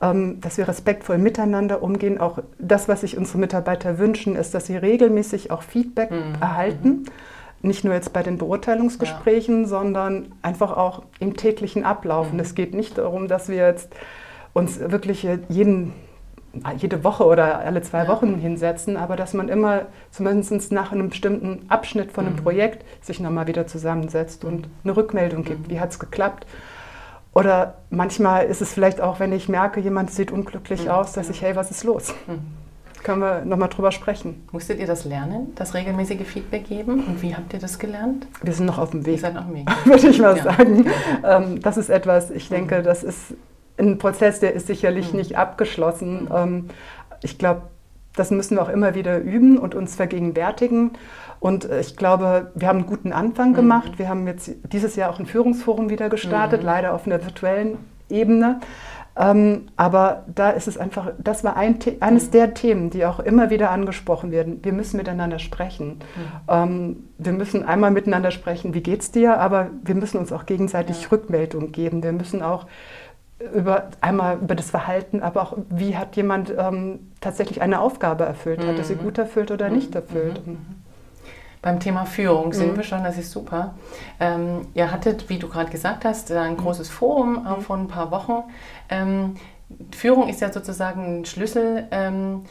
Ähm, 0.00 0.40
dass 0.40 0.58
wir 0.58 0.68
respektvoll 0.68 1.18
miteinander 1.18 1.82
umgehen. 1.82 2.18
Auch 2.18 2.38
das, 2.58 2.86
was 2.86 3.00
sich 3.00 3.18
unsere 3.18 3.38
Mitarbeiter 3.38 3.98
wünschen, 3.98 4.36
ist, 4.36 4.54
dass 4.54 4.66
sie 4.66 4.76
regelmäßig 4.76 5.50
auch 5.50 5.62
Feedback 5.62 6.12
mhm. 6.12 6.36
erhalten. 6.40 6.88
Mhm. 6.88 7.04
Nicht 7.62 7.84
nur 7.84 7.94
jetzt 7.94 8.12
bei 8.12 8.22
den 8.22 8.38
Beurteilungsgesprächen, 8.38 9.62
ja. 9.62 9.68
sondern 9.68 10.32
einfach 10.40 10.76
auch 10.76 11.02
im 11.18 11.36
täglichen 11.36 11.84
Ablauf. 11.84 12.32
Mhm. 12.32 12.38
es 12.38 12.54
geht 12.54 12.74
nicht 12.74 12.96
darum, 12.96 13.26
dass 13.26 13.48
wir 13.48 13.56
jetzt 13.56 13.92
uns 14.52 14.78
wirklich 14.78 15.26
jeden 15.48 15.92
jede 16.76 17.04
Woche 17.04 17.24
oder 17.24 17.58
alle 17.60 17.82
zwei 17.82 18.04
ja. 18.04 18.08
Wochen 18.08 18.36
hinsetzen, 18.36 18.96
aber 18.96 19.16
dass 19.16 19.34
man 19.34 19.48
immer 19.48 19.82
zumindest 20.10 20.72
nach 20.72 20.92
einem 20.92 21.10
bestimmten 21.10 21.66
Abschnitt 21.68 22.10
von 22.12 22.26
einem 22.26 22.36
mhm. 22.36 22.42
Projekt 22.42 22.84
sich 23.04 23.20
nochmal 23.20 23.46
wieder 23.46 23.66
zusammensetzt 23.66 24.44
und 24.44 24.68
eine 24.82 24.96
Rückmeldung 24.96 25.44
gibt. 25.44 25.68
Mhm. 25.68 25.70
Wie 25.70 25.80
hat 25.80 25.90
es 25.90 25.98
geklappt? 25.98 26.46
Oder 27.32 27.74
manchmal 27.90 28.46
ist 28.46 28.62
es 28.62 28.72
vielleicht 28.72 29.00
auch, 29.00 29.20
wenn 29.20 29.32
ich 29.32 29.48
merke, 29.48 29.80
jemand 29.80 30.10
sieht 30.10 30.32
unglücklich 30.32 30.84
mhm. 30.84 30.90
aus, 30.90 31.12
dass 31.12 31.30
ich, 31.30 31.42
hey, 31.42 31.54
was 31.56 31.70
ist 31.70 31.84
los? 31.84 32.14
Mhm. 32.26 32.40
Können 33.02 33.20
wir 33.20 33.44
nochmal 33.44 33.68
drüber 33.68 33.92
sprechen. 33.92 34.46
Musstet 34.50 34.80
ihr 34.80 34.86
das 34.86 35.04
lernen, 35.04 35.52
das 35.54 35.74
regelmäßige 35.74 36.26
Feedback 36.26 36.66
geben? 36.66 37.04
Und 37.04 37.22
wie 37.22 37.34
habt 37.34 37.52
ihr 37.52 37.60
das 37.60 37.78
gelernt? 37.78 38.26
Wir 38.42 38.52
sind 38.52 38.66
noch 38.66 38.78
auf 38.78 38.90
dem 38.90 39.06
Weg. 39.06 39.14
Ihr 39.14 39.20
seid 39.20 39.34
noch 39.34 39.42
auf 39.42 39.48
dem 39.48 39.56
Weg. 39.56 39.68
Würde 39.84 40.08
ich 40.08 40.18
mal 40.18 40.36
ja. 40.36 40.42
sagen. 40.42 40.86
Ähm, 41.24 41.60
das 41.62 41.76
ist 41.76 41.90
etwas, 41.90 42.30
ich 42.30 42.48
denke, 42.48 42.80
mhm. 42.80 42.84
das 42.84 43.04
ist 43.04 43.34
ein 43.78 43.98
Prozess, 43.98 44.40
der 44.40 44.52
ist 44.54 44.66
sicherlich 44.66 45.12
mhm. 45.12 45.20
nicht 45.20 45.38
abgeschlossen. 45.38 46.24
Mhm. 46.24 46.28
Ähm, 46.34 46.68
ich 47.22 47.38
glaube, 47.38 47.62
das 48.18 48.30
müssen 48.30 48.56
wir 48.56 48.62
auch 48.62 48.68
immer 48.68 48.94
wieder 48.94 49.18
üben 49.18 49.58
und 49.58 49.74
uns 49.74 49.94
vergegenwärtigen. 49.94 50.92
Und 51.40 51.64
äh, 51.64 51.80
ich 51.80 51.96
glaube, 51.96 52.50
wir 52.54 52.68
haben 52.68 52.78
einen 52.78 52.86
guten 52.86 53.12
Anfang 53.12 53.50
mhm. 53.50 53.54
gemacht. 53.54 53.98
Wir 53.98 54.08
haben 54.08 54.26
jetzt 54.26 54.50
dieses 54.72 54.96
Jahr 54.96 55.10
auch 55.10 55.18
ein 55.18 55.26
Führungsforum 55.26 55.90
wieder 55.90 56.08
gestartet, 56.08 56.60
mhm. 56.60 56.66
leider 56.66 56.94
auf 56.94 57.06
einer 57.06 57.24
virtuellen 57.24 57.78
Ebene. 58.08 58.60
Ähm, 59.18 59.66
aber 59.76 60.24
da 60.32 60.50
ist 60.50 60.68
es 60.68 60.78
einfach, 60.78 61.10
das 61.18 61.42
war 61.42 61.56
ein, 61.56 61.78
eines 62.00 62.28
mhm. 62.28 62.30
der 62.30 62.54
Themen, 62.54 62.90
die 62.90 63.04
auch 63.04 63.18
immer 63.18 63.50
wieder 63.50 63.70
angesprochen 63.70 64.30
werden. 64.30 64.60
Wir 64.62 64.72
müssen 64.72 64.96
miteinander 64.96 65.40
sprechen. 65.40 65.86
Mhm. 65.88 65.98
Ähm, 66.48 66.96
wir 67.18 67.32
müssen 67.32 67.64
einmal 67.64 67.90
miteinander 67.90 68.30
sprechen, 68.30 68.74
wie 68.74 68.80
geht's 68.80 69.10
dir, 69.10 69.38
aber 69.38 69.70
wir 69.82 69.96
müssen 69.96 70.18
uns 70.18 70.32
auch 70.32 70.46
gegenseitig 70.46 71.02
ja. 71.02 71.08
Rückmeldung 71.10 71.72
geben. 71.72 72.02
Wir 72.02 72.12
müssen 72.12 72.42
auch 72.42 72.66
über 73.54 73.88
einmal 74.00 74.38
über 74.38 74.54
das 74.54 74.70
Verhalten, 74.70 75.20
aber 75.20 75.42
auch 75.42 75.56
wie 75.70 75.96
hat 75.96 76.16
jemand 76.16 76.52
ähm, 76.56 77.07
tatsächlich 77.20 77.62
eine 77.62 77.80
Aufgabe 77.80 78.24
erfüllt, 78.24 78.62
mhm. 78.62 78.68
hat 78.68 78.78
er 78.78 78.84
sie 78.84 78.94
gut 78.94 79.18
erfüllt 79.18 79.50
oder 79.50 79.68
nicht 79.68 79.94
erfüllt. 79.94 80.46
Mhm. 80.46 80.58
Beim 81.60 81.80
Thema 81.80 82.04
Führung 82.04 82.52
sind 82.52 82.72
mhm. 82.72 82.76
wir 82.76 82.84
schon, 82.84 83.02
das 83.02 83.18
ist 83.18 83.32
super. 83.32 83.74
Ähm, 84.20 84.68
ihr 84.74 84.92
hattet, 84.92 85.28
wie 85.28 85.38
du 85.38 85.48
gerade 85.48 85.70
gesagt 85.70 86.04
hast, 86.04 86.30
ein 86.30 86.52
mhm. 86.52 86.58
großes 86.58 86.88
Forum 86.88 87.46
äh, 87.46 87.60
vor 87.60 87.76
ein 87.76 87.88
paar 87.88 88.10
Wochen. 88.10 88.44
Ähm, 88.88 89.34
Führung 89.94 90.28
ist 90.28 90.40
ja 90.40 90.50
sozusagen 90.52 91.20
ein 91.20 91.24
Schlüssel, 91.24 91.88
ähm, 91.90 92.44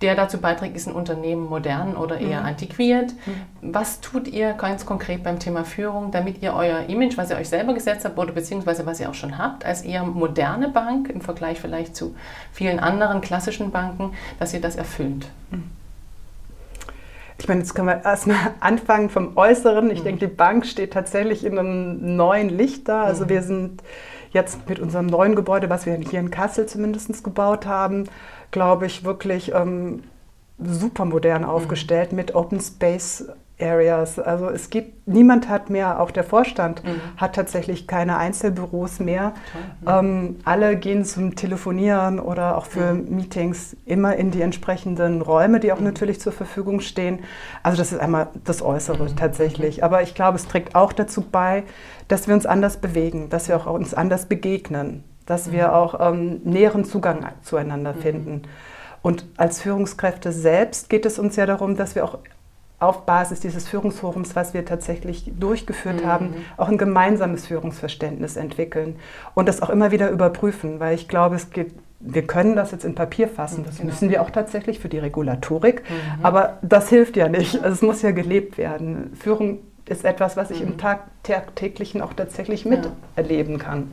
der 0.00 0.14
dazu 0.14 0.38
beiträgt, 0.38 0.76
ist 0.76 0.88
ein 0.88 0.94
Unternehmen 0.94 1.48
modern 1.48 1.96
oder 1.96 2.18
eher 2.18 2.40
mhm. 2.40 2.46
antiquiert. 2.46 3.12
Mhm. 3.26 3.72
Was 3.72 4.00
tut 4.00 4.28
ihr 4.28 4.54
ganz 4.54 4.86
konkret 4.86 5.22
beim 5.22 5.38
Thema 5.38 5.64
Führung, 5.64 6.10
damit 6.10 6.42
ihr 6.42 6.54
euer 6.54 6.88
Image, 6.88 7.18
was 7.18 7.30
ihr 7.30 7.36
euch 7.36 7.48
selber 7.48 7.74
gesetzt 7.74 8.04
habt 8.04 8.18
oder 8.18 8.32
beziehungsweise 8.32 8.86
was 8.86 8.98
ihr 8.98 9.10
auch 9.10 9.14
schon 9.14 9.36
habt, 9.36 9.64
als 9.64 9.82
eher 9.82 10.02
moderne 10.04 10.68
Bank 10.68 11.10
im 11.10 11.20
Vergleich 11.20 11.60
vielleicht 11.60 11.94
zu 11.94 12.14
vielen 12.52 12.80
anderen 12.80 13.20
klassischen 13.20 13.70
Banken, 13.70 14.14
dass 14.38 14.54
ihr 14.54 14.60
das 14.60 14.76
erfüllt? 14.76 15.28
Mhm. 15.50 15.64
Ich 17.38 17.48
meine, 17.48 17.60
jetzt 17.60 17.74
können 17.74 17.88
wir 17.88 18.04
erstmal 18.04 18.36
anfangen 18.60 19.10
vom 19.10 19.36
Äußeren. 19.36 19.90
Ich 19.90 20.00
mhm. 20.00 20.04
denke, 20.04 20.28
die 20.28 20.34
Bank 20.34 20.66
steht 20.66 20.92
tatsächlich 20.92 21.44
in 21.44 21.58
einem 21.58 22.16
neuen 22.16 22.48
Licht 22.48 22.88
da. 22.88 23.04
Also 23.04 23.24
mhm. 23.24 23.28
wir 23.28 23.42
sind 23.42 23.82
jetzt 24.32 24.68
mit 24.68 24.78
unserem 24.78 25.06
neuen 25.06 25.34
Gebäude, 25.34 25.68
was 25.70 25.86
wir 25.86 25.94
hier 25.96 26.20
in 26.20 26.30
Kassel 26.30 26.66
zumindest 26.66 27.24
gebaut 27.24 27.66
haben, 27.66 28.04
glaube 28.50 28.86
ich, 28.86 29.04
wirklich 29.04 29.52
ähm, 29.54 30.02
super 30.58 31.04
modern 31.04 31.42
mhm. 31.42 31.48
aufgestellt 31.48 32.12
mhm. 32.12 32.16
mit 32.16 32.34
Open 32.34 32.60
Space 32.60 33.24
Areas. 33.60 34.18
Also 34.18 34.48
es 34.48 34.70
gibt, 34.70 35.06
niemand 35.06 35.48
hat 35.48 35.70
mehr, 35.70 36.00
auch 36.00 36.10
der 36.10 36.24
Vorstand 36.24 36.82
mhm. 36.84 37.00
hat 37.16 37.34
tatsächlich 37.34 37.86
keine 37.86 38.16
Einzelbüros 38.16 39.00
mehr. 39.00 39.34
Mhm. 39.82 39.88
Ähm, 39.88 40.36
alle 40.44 40.76
gehen 40.76 41.04
zum 41.04 41.36
Telefonieren 41.36 42.18
oder 42.18 42.56
auch 42.56 42.66
für 42.66 42.94
mhm. 42.94 43.16
Meetings 43.16 43.76
immer 43.84 44.16
in 44.16 44.30
die 44.30 44.42
entsprechenden 44.42 45.22
Räume, 45.22 45.60
die 45.60 45.72
auch 45.72 45.78
mhm. 45.78 45.86
natürlich 45.86 46.20
zur 46.20 46.32
Verfügung 46.32 46.80
stehen. 46.80 47.20
Also 47.62 47.78
das 47.78 47.92
ist 47.92 47.98
einmal 47.98 48.28
das 48.44 48.62
Äußere 48.62 49.04
mhm. 49.04 49.16
tatsächlich. 49.16 49.84
Aber 49.84 50.02
ich 50.02 50.14
glaube, 50.14 50.36
es 50.36 50.46
trägt 50.46 50.74
auch 50.74 50.92
dazu 50.92 51.22
bei, 51.22 51.64
dass 52.08 52.26
wir 52.26 52.34
uns 52.34 52.46
anders 52.46 52.78
bewegen, 52.78 53.28
dass 53.28 53.48
wir 53.48 53.56
auch 53.56 53.66
uns 53.66 53.94
anders 53.94 54.26
begegnen 54.26 55.04
dass 55.26 55.52
wir 55.52 55.68
mhm. 55.68 55.74
auch 55.74 56.12
ähm, 56.12 56.40
näheren 56.44 56.84
Zugang 56.84 57.26
zueinander 57.42 57.94
mhm. 57.94 58.00
finden. 58.00 58.42
Und 59.02 59.24
als 59.36 59.62
Führungskräfte 59.62 60.32
selbst 60.32 60.90
geht 60.90 61.06
es 61.06 61.18
uns 61.18 61.36
ja 61.36 61.46
darum, 61.46 61.76
dass 61.76 61.94
wir 61.94 62.04
auch 62.04 62.18
auf 62.80 63.04
Basis 63.04 63.40
dieses 63.40 63.68
Führungsforums, 63.68 64.34
was 64.34 64.54
wir 64.54 64.64
tatsächlich 64.64 65.30
durchgeführt 65.38 66.02
mhm. 66.02 66.06
haben, 66.06 66.34
auch 66.56 66.68
ein 66.68 66.78
gemeinsames 66.78 67.46
Führungsverständnis 67.46 68.36
entwickeln 68.36 68.96
und 69.34 69.46
das 69.46 69.60
auch 69.60 69.68
immer 69.68 69.90
wieder 69.90 70.10
überprüfen, 70.10 70.80
weil 70.80 70.94
ich 70.94 71.06
glaube, 71.06 71.36
es 71.36 71.50
geht, 71.50 71.74
wir 72.00 72.26
können 72.26 72.56
das 72.56 72.70
jetzt 72.70 72.86
in 72.86 72.94
Papier 72.94 73.28
fassen, 73.28 73.64
das 73.66 73.76
genau. 73.76 73.90
müssen 73.90 74.08
wir 74.08 74.22
auch 74.22 74.30
tatsächlich 74.30 74.80
für 74.80 74.88
die 74.88 74.98
Regulatorik, 74.98 75.82
mhm. 75.82 76.24
aber 76.24 76.58
das 76.62 76.88
hilft 76.88 77.18
ja 77.18 77.28
nicht, 77.28 77.56
also 77.62 77.74
es 77.74 77.82
muss 77.82 78.00
ja 78.00 78.12
gelebt 78.12 78.56
werden. 78.56 79.12
Führung 79.14 79.58
ist 79.84 80.06
etwas, 80.06 80.38
was 80.38 80.50
ich 80.50 80.62
mhm. 80.62 80.68
im 80.68 80.78
Tag, 80.78 81.00
tagtäglichen 81.22 82.00
auch 82.00 82.14
tatsächlich 82.14 82.64
miterleben 82.64 83.58
kann. 83.58 83.90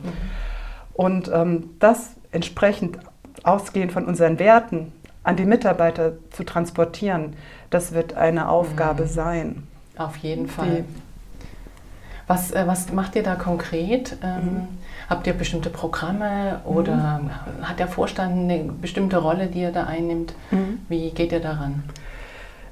Und 0.98 1.30
ähm, 1.32 1.70
das 1.78 2.10
entsprechend 2.32 2.98
ausgehend 3.44 3.92
von 3.92 4.04
unseren 4.06 4.40
Werten 4.40 4.92
an 5.22 5.36
die 5.36 5.44
Mitarbeiter 5.44 6.14
zu 6.30 6.42
transportieren, 6.42 7.36
das 7.70 7.92
wird 7.92 8.14
eine 8.14 8.48
Aufgabe 8.48 9.04
mhm. 9.04 9.08
sein. 9.08 9.62
Auf 9.96 10.16
jeden 10.16 10.48
Fall. 10.48 10.84
Was, 12.26 12.50
äh, 12.50 12.64
was 12.66 12.92
macht 12.92 13.14
ihr 13.14 13.22
da 13.22 13.36
konkret? 13.36 14.16
Ähm, 14.24 14.42
mhm. 14.42 14.68
Habt 15.08 15.28
ihr 15.28 15.34
bestimmte 15.34 15.70
Programme 15.70 16.62
oder 16.64 17.20
mhm. 17.20 17.30
hat 17.62 17.78
der 17.78 17.86
Vorstand 17.86 18.32
eine 18.32 18.64
bestimmte 18.64 19.18
Rolle, 19.18 19.46
die 19.46 19.60
er 19.60 19.70
da 19.70 19.84
einnimmt? 19.84 20.34
Mhm. 20.50 20.80
Wie 20.88 21.10
geht 21.10 21.30
ihr 21.30 21.40
daran? 21.40 21.84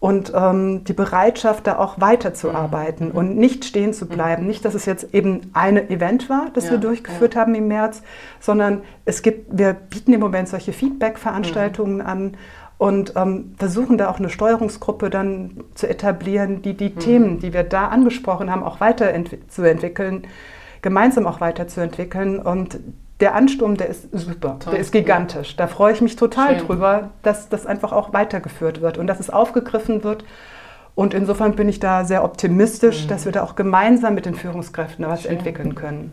Und 0.00 0.32
ähm, 0.34 0.84
die 0.84 0.92
Bereitschaft, 0.92 1.66
da 1.66 1.78
auch 1.78 1.98
weiterzuarbeiten 1.98 3.08
mhm. 3.08 3.14
und 3.14 3.36
nicht 3.38 3.64
stehen 3.64 3.94
zu 3.94 4.06
bleiben. 4.06 4.42
Mhm. 4.42 4.48
Nicht, 4.48 4.64
dass 4.64 4.74
es 4.74 4.84
jetzt 4.84 5.14
eben 5.14 5.50
ein 5.54 5.78
Event 5.88 6.28
war, 6.28 6.48
das 6.52 6.66
ja, 6.66 6.72
wir 6.72 6.78
durchgeführt 6.78 7.34
ja. 7.34 7.40
haben 7.40 7.54
im 7.54 7.68
März, 7.68 8.02
sondern 8.38 8.82
es 9.06 9.22
gibt, 9.22 9.58
wir 9.58 9.72
bieten 9.72 10.12
im 10.12 10.20
Moment 10.20 10.48
solche 10.48 10.74
Feedback-Veranstaltungen 10.74 12.02
an 12.02 12.36
und 12.78 13.14
ähm, 13.16 13.54
versuchen 13.56 13.98
da 13.98 14.10
auch 14.10 14.18
eine 14.18 14.30
Steuerungsgruppe 14.30 15.10
dann 15.10 15.64
zu 15.74 15.88
etablieren, 15.88 16.62
die 16.62 16.74
die 16.74 16.90
mhm. 16.90 16.98
Themen, 16.98 17.38
die 17.38 17.52
wir 17.52 17.62
da 17.62 17.88
angesprochen 17.88 18.50
haben, 18.50 18.62
auch 18.62 18.80
weiterzuentwickeln, 18.80 20.26
gemeinsam 20.82 21.26
auch 21.26 21.40
weiterzuentwickeln. 21.40 22.40
Und 22.40 22.80
der 23.20 23.34
Ansturm, 23.34 23.76
der 23.76 23.88
ist 23.88 24.08
super, 24.12 24.58
Toll. 24.58 24.72
der 24.72 24.80
ist 24.80 24.90
gigantisch. 24.90 25.56
Da 25.56 25.68
freue 25.68 25.92
ich 25.92 26.00
mich 26.00 26.16
total 26.16 26.58
Schön. 26.58 26.66
drüber, 26.66 27.10
dass 27.22 27.48
das 27.48 27.64
einfach 27.64 27.92
auch 27.92 28.12
weitergeführt 28.12 28.80
wird 28.80 28.98
und 28.98 29.06
dass 29.06 29.20
es 29.20 29.30
aufgegriffen 29.30 30.02
wird. 30.02 30.24
Und 30.96 31.14
insofern 31.14 31.54
bin 31.56 31.68
ich 31.68 31.80
da 31.80 32.04
sehr 32.04 32.24
optimistisch, 32.24 33.04
mhm. 33.04 33.08
dass 33.08 33.24
wir 33.24 33.32
da 33.32 33.44
auch 33.44 33.54
gemeinsam 33.54 34.14
mit 34.14 34.26
den 34.26 34.34
Führungskräften 34.34 35.06
was 35.06 35.22
Schön. 35.22 35.32
entwickeln 35.32 35.74
können. 35.74 36.12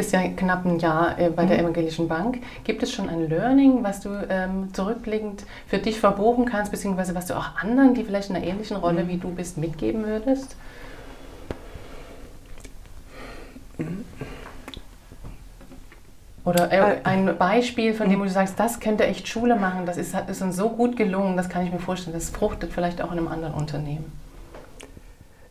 Du 0.00 0.02
bist 0.02 0.14
ja 0.14 0.26
knapp 0.28 0.64
ein 0.64 0.78
Jahr 0.78 1.18
äh, 1.18 1.28
bei 1.28 1.44
der 1.44 1.58
mhm. 1.58 1.64
Evangelischen 1.64 2.08
Bank. 2.08 2.38
Gibt 2.64 2.82
es 2.82 2.90
schon 2.90 3.10
ein 3.10 3.28
Learning, 3.28 3.84
was 3.84 4.00
du 4.00 4.08
ähm, 4.30 4.72
zurückblickend 4.72 5.44
für 5.66 5.76
dich 5.76 6.00
verbuchen 6.00 6.46
kannst, 6.46 6.72
beziehungsweise 6.72 7.14
was 7.14 7.26
du 7.26 7.36
auch 7.36 7.56
anderen, 7.60 7.92
die 7.92 8.02
vielleicht 8.02 8.30
in 8.30 8.36
einer 8.36 8.46
ähnlichen 8.46 8.78
Rolle 8.78 9.04
mhm. 9.04 9.08
wie 9.08 9.18
du 9.18 9.28
bist, 9.28 9.58
mitgeben 9.58 10.06
würdest? 10.06 10.56
Oder 16.46 16.72
äh, 16.72 16.78
äh. 16.78 16.96
ein 17.04 17.36
Beispiel, 17.36 17.92
von 17.92 18.08
dem 18.08 18.22
du 18.22 18.30
sagst, 18.30 18.58
das 18.58 18.80
könnte 18.80 19.04
echt 19.04 19.28
Schule 19.28 19.56
machen, 19.56 19.84
das 19.84 19.98
ist, 19.98 20.14
ist 20.28 20.40
uns 20.40 20.56
so 20.56 20.70
gut 20.70 20.96
gelungen, 20.96 21.36
das 21.36 21.50
kann 21.50 21.66
ich 21.66 21.72
mir 21.74 21.78
vorstellen, 21.78 22.14
das 22.14 22.30
fruchtet 22.30 22.72
vielleicht 22.72 23.02
auch 23.02 23.12
in 23.12 23.18
einem 23.18 23.28
anderen 23.28 23.52
Unternehmen 23.52 24.10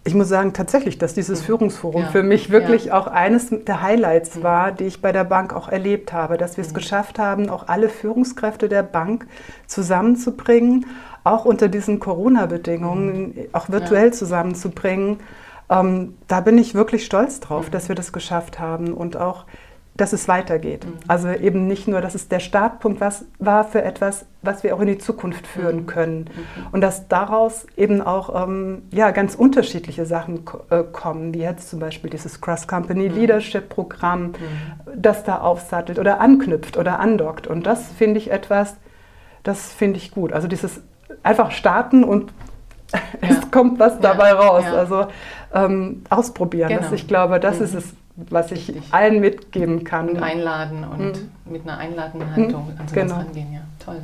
ich 0.09 0.15
muss 0.15 0.27
sagen, 0.27 0.53
tatsächlich, 0.53 0.97
dass 0.97 1.13
dieses 1.13 1.43
Führungsforum 1.43 2.01
ja. 2.01 2.07
für 2.07 2.23
mich 2.23 2.49
wirklich 2.49 2.85
ja. 2.85 2.99
auch 2.99 3.05
eines 3.05 3.49
der 3.51 3.83
Highlights 3.83 4.37
mhm. 4.37 4.43
war, 4.43 4.71
die 4.71 4.85
ich 4.85 5.03
bei 5.03 5.11
der 5.11 5.23
Bank 5.23 5.53
auch 5.53 5.69
erlebt 5.69 6.13
habe, 6.13 6.37
dass 6.37 6.57
wir 6.57 6.63
es 6.63 6.71
mhm. 6.71 6.77
geschafft 6.77 7.19
haben, 7.19 7.47
auch 7.47 7.67
alle 7.67 7.89
Führungskräfte 7.89 8.69
der 8.69 8.81
Bank 8.81 9.27
zusammenzubringen, 9.67 10.87
auch 11.23 11.45
unter 11.45 11.67
diesen 11.67 11.99
Corona-Bedingungen, 11.99 13.21
mhm. 13.21 13.33
auch 13.51 13.69
virtuell 13.69 14.07
ja. 14.07 14.11
zusammenzubringen. 14.11 15.17
Ähm, 15.69 16.15
da 16.27 16.41
bin 16.41 16.57
ich 16.57 16.73
wirklich 16.73 17.05
stolz 17.05 17.39
drauf, 17.39 17.69
dass 17.69 17.87
wir 17.87 17.95
das 17.95 18.11
geschafft 18.11 18.59
haben 18.59 18.95
und 18.95 19.15
auch 19.15 19.45
dass 19.99 20.13
es 20.13 20.27
weitergeht. 20.27 20.85
Mhm. 20.85 20.93
Also 21.07 21.29
eben 21.29 21.67
nicht 21.67 21.87
nur, 21.87 21.99
dass 21.99 22.15
es 22.15 22.29
der 22.29 22.39
Startpunkt 22.39 23.01
was, 23.01 23.25
war 23.37 23.65
für 23.65 23.83
etwas, 23.83 24.25
was 24.41 24.63
wir 24.63 24.75
auch 24.75 24.79
in 24.79 24.87
die 24.87 24.97
Zukunft 24.97 25.45
führen 25.45 25.81
mhm. 25.81 25.85
können. 25.87 26.19
Mhm. 26.19 26.67
Und 26.71 26.81
dass 26.81 27.09
daraus 27.09 27.67
eben 27.75 28.01
auch 28.01 28.47
ähm, 28.47 28.83
ja, 28.91 29.11
ganz 29.11 29.35
unterschiedliche 29.35 30.05
Sachen 30.05 30.45
äh, 30.69 30.83
kommen, 30.83 31.33
wie 31.33 31.39
jetzt 31.39 31.69
zum 31.69 31.79
Beispiel 31.79 32.09
dieses 32.09 32.39
Cross-Company 32.39 33.09
mhm. 33.09 33.15
Leadership 33.15 33.67
Programm, 33.67 34.27
mhm. 34.27 34.33
das 34.95 35.25
da 35.25 35.39
aufsattelt 35.39 35.99
oder 35.99 36.21
anknüpft 36.21 36.77
oder 36.77 36.99
andockt. 36.99 37.47
Und 37.47 37.67
das 37.67 37.89
finde 37.89 38.19
ich 38.19 38.31
etwas, 38.31 38.77
das 39.43 39.73
finde 39.73 39.97
ich 39.97 40.11
gut. 40.11 40.31
Also 40.31 40.47
dieses 40.47 40.81
einfach 41.23 41.51
starten 41.51 42.05
und 42.05 42.31
ja. 42.93 42.99
es 43.29 43.51
kommt 43.51 43.79
was 43.79 43.99
dabei 43.99 44.31
raus. 44.31 44.63
Ja. 44.65 44.73
Also 44.75 45.07
ähm, 45.53 46.03
ausprobieren. 46.09 46.69
Genau. 46.69 46.81
Das, 46.81 46.91
ich 46.93 47.07
glaube, 47.07 47.41
das 47.41 47.59
ist 47.59 47.73
es, 47.73 47.93
was 48.29 48.51
ich 48.51 48.73
allen 48.91 49.19
mitgeben 49.19 49.83
kann. 49.83 50.09
Und 50.09 50.23
einladen 50.23 50.83
und 50.83 50.99
mhm. 50.99 51.51
mit 51.51 51.63
einer 51.63 51.77
einladenden 51.77 52.35
Haltung 52.35 52.65
mhm. 52.65 52.79
an 52.79 52.87
sowas 52.87 52.93
genau. 52.93 53.15
rangehen. 53.15 53.53
Ja, 53.53 53.61
toll. 53.83 54.01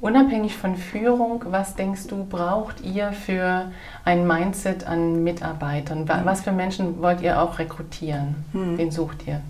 Unabhängig 0.00 0.56
von 0.56 0.76
Führung, 0.76 1.42
was 1.48 1.74
denkst 1.74 2.08
du, 2.08 2.24
braucht 2.24 2.82
ihr 2.82 3.12
für 3.12 3.70
ein 4.04 4.26
Mindset 4.26 4.86
an 4.86 5.24
Mitarbeitern? 5.24 6.00
Mhm. 6.00 6.24
Was 6.24 6.42
für 6.42 6.52
Menschen 6.52 7.00
wollt 7.00 7.22
ihr 7.22 7.40
auch 7.40 7.58
rekrutieren? 7.58 8.44
Mhm. 8.52 8.78
Wen 8.78 8.90
sucht 8.90 9.26
ihr? 9.26 9.40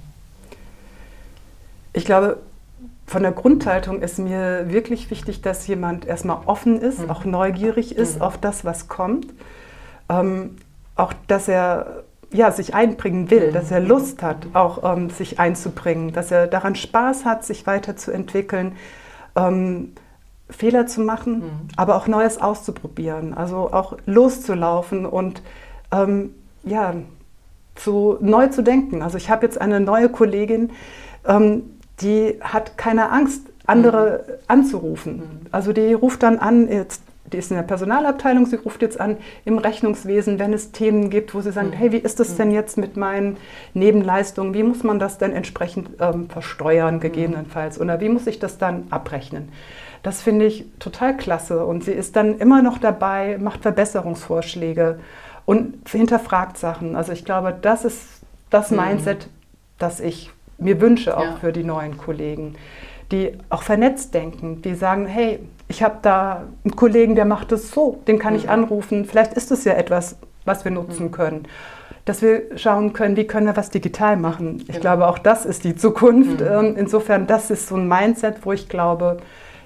Ich 1.93 2.05
glaube, 2.05 2.39
von 3.07 3.23
der 3.23 3.33
Grundhaltung 3.33 4.03
ist 4.03 4.19
mir 4.19 4.71
wirklich 4.71 5.11
wichtig, 5.11 5.43
dass 5.43 5.67
jemand 5.67 6.05
erstmal 6.05 6.39
offen 6.47 6.81
ist, 6.81 7.01
mhm. 7.01 7.11
auch 7.11 7.25
neugierig 7.25 7.97
ist 7.97 8.17
mhm. 8.17 8.23
auf 8.23 8.39
das, 8.39 8.65
was 8.65 8.89
kommt. 8.89 9.27
Ähm, 10.09 10.57
auch, 10.95 11.13
dass 11.27 11.49
er 11.49 12.05
ja, 12.33 12.51
sich 12.51 12.75
einbringen 12.75 13.31
will, 13.31 13.53
dass 13.53 13.71
er 13.71 13.81
Lust 13.81 14.23
hat, 14.23 14.49
auch 14.53 14.97
ähm, 14.97 15.11
sich 15.11 15.39
einzubringen, 15.39 16.13
dass 16.13 16.31
er 16.31 16.47
daran 16.47 16.75
Spaß 16.75 17.25
hat, 17.25 17.45
sich 17.45 17.67
weiterzuentwickeln, 17.67 18.73
ähm, 19.37 19.93
Fehler 20.49 20.87
zu 20.87 21.01
machen, 21.01 21.39
mhm. 21.39 21.51
aber 21.77 21.97
auch 21.97 22.07
Neues 22.07 22.41
auszuprobieren, 22.41 23.35
also 23.35 23.73
auch 23.73 23.97
loszulaufen 24.07 25.07
und 25.07 25.43
ähm, 25.93 26.35
ja, 26.63 26.95
zu, 27.75 28.17
neu 28.21 28.49
zu 28.49 28.63
denken. 28.63 29.03
Also 29.03 29.17
ich 29.19 29.31
habe 29.31 29.45
jetzt 29.45 29.61
eine 29.61 29.81
neue 29.81 30.09
Kollegin, 30.09 30.71
ähm, 31.27 31.63
die 32.01 32.39
hat 32.41 32.79
keine 32.79 33.11
Angst, 33.11 33.43
andere 33.67 34.25
mhm. 34.27 34.33
anzurufen. 34.49 35.17
Mhm. 35.17 35.47
Also 35.51 35.73
die 35.73 35.93
ruft 35.93 36.23
dann 36.23 36.39
an, 36.39 36.69
jetzt 36.71 37.03
die 37.33 37.39
ist 37.39 37.51
in 37.51 37.57
der 37.57 37.65
Personalabteilung, 37.65 38.47
sie 38.47 38.57
ruft 38.57 38.83
jetzt 38.83 39.01
an 39.01 39.17
im 39.45 39.59
Rechnungswesen, 39.59 40.39
wenn 40.39 40.53
es 40.53 40.73
Themen 40.73 41.11
gibt, 41.11 41.35
wo 41.35 41.41
sie 41.41 41.53
sagen, 41.53 41.69
mhm. 41.69 41.75
hey, 41.75 41.93
wie 41.93 41.99
ist 41.99 42.21
das 42.21 42.31
mhm. 42.31 42.37
denn 42.37 42.51
jetzt 42.53 42.79
mit 42.79 42.97
meinen 42.97 43.37
Nebenleistungen? 43.75 44.55
Wie 44.55 44.63
muss 44.63 44.83
man 44.83 44.99
das 44.99 45.19
denn 45.19 45.33
entsprechend 45.33 45.91
ähm, 46.01 46.29
versteuern, 46.29 46.97
mhm. 46.97 47.01
gegebenenfalls? 47.01 47.81
Oder 47.81 48.01
wie 48.01 48.09
muss 48.09 48.27
ich 48.27 48.39
das 48.39 48.59
dann 48.59 48.85
abrechnen? 48.91 49.51
Das 50.03 50.23
finde 50.23 50.47
ich 50.47 50.67
total 50.79 51.17
klasse. 51.17 51.67
Und 51.67 51.85
sie 51.85 51.93
ist 51.93 52.17
dann 52.17 52.39
immer 52.39 52.63
noch 52.63 52.79
dabei, 52.79 53.39
macht 53.39 53.63
Verbesserungsvorschläge 53.63 55.01
und 55.45 55.89
hinterfragt 55.89 56.59
Sachen. 56.59 56.97
Also 56.97 57.13
ich 57.13 57.25
glaube, 57.25 57.57
das 57.61 57.85
ist 57.85 58.21
das 58.51 58.71
mhm. 58.71 58.79
Mindset, 58.79 59.29
das 59.79 60.01
ich 60.01 60.31
mir 60.59 60.81
wünsche, 60.81 61.17
auch 61.17 61.25
ja. 61.25 61.37
für 61.37 61.53
die 61.53 61.65
neuen 61.65 61.99
Kollegen, 61.99 62.55
die 63.13 63.33
auch 63.51 63.63
vernetzt 63.63 64.15
denken, 64.15 64.63
die 64.63 64.75
sagen, 64.75 65.07
hey, 65.07 65.41
ich 65.69 65.83
habe 65.83 65.99
da 66.03 66.45
einen 66.65 66.77
Kollegen, 66.77 67.15
der 67.15 67.25
macht 67.25 67.53
es 67.53 67.71
so, 67.71 68.01
den 68.07 68.19
kann 68.19 68.35
mhm. 68.35 68.39
ich 68.41 68.49
anrufen. 68.49 69.05
Vielleicht 69.05 69.35
ist 69.35 69.51
es 69.51 69.65
ja 69.65 69.73
etwas, 69.75 70.17
was 70.45 70.65
wir 70.65 70.71
nutzen 70.71 71.07
mhm. 71.07 71.13
können. 71.13 71.49
Dass 72.05 72.23
wir 72.23 72.57
schauen 72.57 72.93
können, 72.93 73.17
wie 73.17 73.27
können 73.27 73.47
wir 73.47 73.57
was 73.57 73.71
digital 73.71 74.17
machen. 74.17 74.59
Ich 74.61 74.67
genau. 74.67 74.81
glaube, 74.81 75.09
auch 75.09 75.19
das 75.19 75.45
ist 75.45 75.65
die 75.65 75.75
Zukunft. 75.75 76.41
Mhm. 76.41 76.47
Ähm, 76.47 76.75
insofern, 76.77 77.27
das 77.27 77.51
ist 77.51 77.69
so 77.69 77.77
ein 77.77 77.89
Mindset, 77.89 78.47
wo 78.47 78.53
ich 78.53 78.69
glaube, 78.69 79.19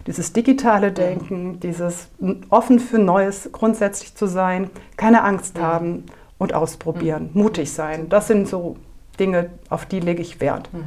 dieses 0.07 0.33
digitale 0.33 0.91
mhm. 0.91 0.95
Denken, 0.95 1.61
dieses 1.61 2.09
offen 2.49 2.79
für 2.79 2.99
Neues 2.99 3.51
grundsätzlich 3.53 4.15
zu 4.15 4.27
sein, 4.27 4.71
keine 4.97 5.23
Angst 5.23 5.59
mhm. 5.59 5.63
haben 5.63 6.05
und 6.39 6.55
ausprobieren, 6.55 7.31
mhm. 7.35 7.43
mutig 7.43 7.73
sein. 7.73 8.09
Das 8.09 8.27
sind 8.27 8.49
so 8.49 8.77
Dinge, 9.19 9.51
auf 9.69 9.85
die 9.85 10.01
lege 10.01 10.23
ich 10.23 10.41
Wert. 10.41 10.71
Mhm. 10.73 10.85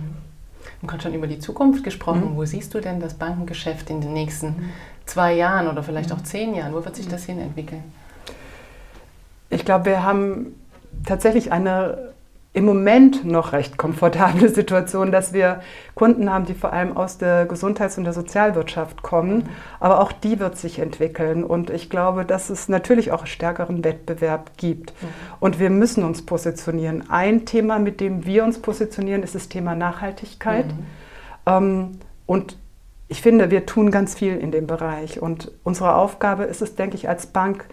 Du 0.82 0.91
hast 0.91 1.03
schon 1.03 1.13
über 1.13 1.27
die 1.27 1.39
Zukunft 1.39 1.84
gesprochen. 1.84 2.32
Wo 2.36 2.43
siehst 2.43 2.74
du 2.74 2.81
denn 2.81 3.00
das 3.00 3.14
Bankengeschäft 3.14 3.90
in 3.90 4.01
den 4.01 4.11
nächsten. 4.11 4.72
Zwei 5.05 5.33
Jahren 5.33 5.68
oder 5.68 5.83
vielleicht 5.83 6.11
auch 6.11 6.22
zehn 6.24 6.53
Jahren? 6.53 6.74
Wo 6.74 6.83
wird 6.83 6.96
sich 6.96 7.07
das 7.07 7.25
hin 7.25 7.39
entwickeln? 7.39 7.83
Ich 9.50 9.66
glaube, 9.66 9.85
wir 9.85 10.03
haben 10.03 10.55
tatsächlich 11.05 11.51
eine 11.51 12.13
im 12.55 12.66
Moment 12.66 13.25
noch 13.25 13.51
recht 13.51 13.77
komfortable 13.77 14.48
Situation, 14.53 15.11
dass 15.11 15.33
wir 15.33 15.61
Kunden 15.96 16.31
haben, 16.31 16.46
die 16.46 16.53
vor 16.53 16.72
allem 16.72 16.96
aus 16.96 17.18
der 17.18 17.48
Gesundheits- 17.48 17.98
und 17.98 18.03
der 18.03 18.13
Sozialwirtschaft 18.13 19.01
kommen. 19.01 19.37
Mhm. 19.37 19.50
Aber 19.79 20.00
auch 20.01 20.11
die 20.11 20.39
wird 20.39 20.57
sich 20.57 20.77
entwickeln. 20.77 21.44
Und 21.44 21.72
ich 21.72 21.89
glaube, 21.89 22.25
dass 22.25 22.51
es 22.51 22.70
natürlich 22.70 23.11
auch 23.11 23.25
stärkeren 23.25 23.83
Wettbewerb 23.83 24.51
gibt. 24.57 24.94
Mhm. 25.01 25.07
Und 25.39 25.59
wir 25.59 25.72
müssen 25.72 26.03
uns 26.03 26.25
positionieren. 26.25 27.09
Ein 27.09 27.46
Thema, 27.46 27.79
mit 27.79 28.00
dem 28.00 28.25
wir 28.25 28.44
uns 28.44 28.59
positionieren, 28.59 29.24
ist 29.24 29.33
das 29.33 29.50
Thema 29.50 29.74
Nachhaltigkeit. 29.74 30.68
Mhm. 30.68 30.85
Ähm, 31.48 31.92
und 32.27 32.57
ich 33.13 33.21
finde, 33.21 33.51
wir 33.51 33.67
tun 33.67 33.91
ganz 33.91 34.15
viel 34.15 34.37
in 34.37 34.49
dem 34.49 34.65
Bereich. 34.65 35.21
Und 35.21 35.51
unsere 35.63 35.93
Aufgabe 35.93 36.45
ist 36.45 36.63
es, 36.63 36.73
denke 36.73 36.95
ich, 36.95 37.07
als 37.07 37.27
Bank 37.27 37.65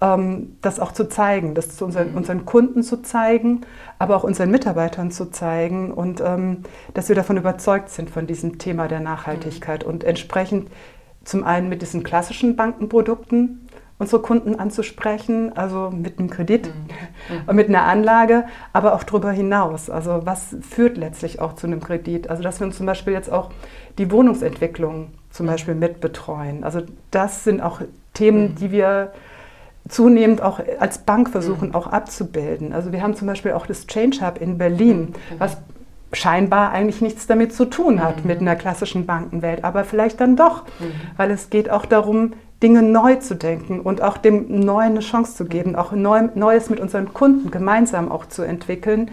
ähm, 0.00 0.56
das 0.62 0.80
auch 0.80 0.90
zu 0.90 1.06
zeigen, 1.06 1.52
das 1.52 1.76
zu 1.76 1.84
unseren, 1.84 2.12
mhm. 2.12 2.16
unseren, 2.16 2.46
Kunden 2.46 2.82
zu 2.82 3.02
zeigen, 3.02 3.60
aber 3.98 4.16
auch 4.16 4.24
unseren 4.24 4.50
Mitarbeitern 4.50 5.10
zu 5.10 5.30
zeigen 5.30 5.92
und 5.92 6.22
ähm, 6.24 6.62
dass 6.94 7.10
wir 7.10 7.16
davon 7.16 7.36
überzeugt 7.36 7.90
sind 7.90 8.08
von 8.08 8.26
diesem 8.26 8.56
Thema 8.56 8.88
der 8.88 9.00
Nachhaltigkeit 9.00 9.84
mhm. 9.84 9.92
und 9.92 10.04
entsprechend 10.04 10.70
zum 11.24 11.44
einen 11.44 11.68
mit 11.68 11.82
diesen 11.82 12.02
klassischen 12.02 12.56
Bankenprodukten 12.56 13.65
unsere 13.98 14.20
Kunden 14.20 14.56
anzusprechen, 14.56 15.56
also 15.56 15.90
mit 15.90 16.18
einem 16.18 16.28
Kredit 16.28 16.66
mhm. 16.66 17.40
und 17.46 17.56
mit 17.56 17.68
einer 17.68 17.84
Anlage, 17.84 18.44
aber 18.72 18.94
auch 18.94 19.02
darüber 19.02 19.30
hinaus. 19.30 19.88
Also 19.88 20.22
was 20.24 20.56
führt 20.60 20.98
letztlich 20.98 21.40
auch 21.40 21.54
zu 21.54 21.66
einem 21.66 21.80
Kredit? 21.80 22.28
Also 22.28 22.42
dass 22.42 22.60
wir 22.60 22.66
uns 22.66 22.76
zum 22.76 22.86
Beispiel 22.86 23.14
jetzt 23.14 23.32
auch 23.32 23.50
die 23.98 24.10
Wohnungsentwicklung 24.10 25.08
zum 25.30 25.46
Beispiel 25.46 25.74
mitbetreuen. 25.74 26.62
Also 26.64 26.82
das 27.10 27.44
sind 27.44 27.62
auch 27.62 27.80
Themen, 28.12 28.54
die 28.56 28.70
wir 28.70 29.12
zunehmend 29.88 30.42
auch 30.42 30.60
als 30.80 30.98
Bank 30.98 31.30
versuchen, 31.30 31.68
mhm. 31.68 31.74
auch 31.74 31.86
abzubilden. 31.86 32.72
Also 32.72 32.92
wir 32.92 33.02
haben 33.02 33.14
zum 33.14 33.28
Beispiel 33.28 33.52
auch 33.52 33.66
das 33.66 33.86
Change 33.86 34.26
Hub 34.26 34.40
in 34.40 34.58
Berlin, 34.58 35.00
mhm. 35.00 35.14
was 35.38 35.58
scheinbar 36.12 36.70
eigentlich 36.70 37.00
nichts 37.00 37.26
damit 37.26 37.52
zu 37.52 37.66
tun 37.66 38.02
hat 38.02 38.22
mhm. 38.22 38.26
mit 38.26 38.40
einer 38.40 38.56
klassischen 38.56 39.06
Bankenwelt, 39.06 39.64
aber 39.64 39.84
vielleicht 39.84 40.20
dann 40.20 40.36
doch, 40.36 40.64
mhm. 40.64 40.92
weil 41.16 41.30
es 41.30 41.50
geht 41.50 41.70
auch 41.70 41.84
darum, 41.86 42.32
Dinge 42.62 42.82
neu 42.82 43.16
zu 43.16 43.34
denken 43.34 43.80
und 43.80 44.02
auch 44.02 44.16
dem 44.16 44.60
Neuen 44.60 44.92
eine 44.92 45.00
Chance 45.00 45.34
zu 45.34 45.44
geben, 45.44 45.76
auch 45.76 45.92
Neu 45.92 46.28
Neues 46.34 46.70
mit 46.70 46.80
unseren 46.80 47.12
Kunden 47.12 47.50
gemeinsam 47.50 48.10
auch 48.10 48.26
zu 48.26 48.42
entwickeln, 48.42 49.10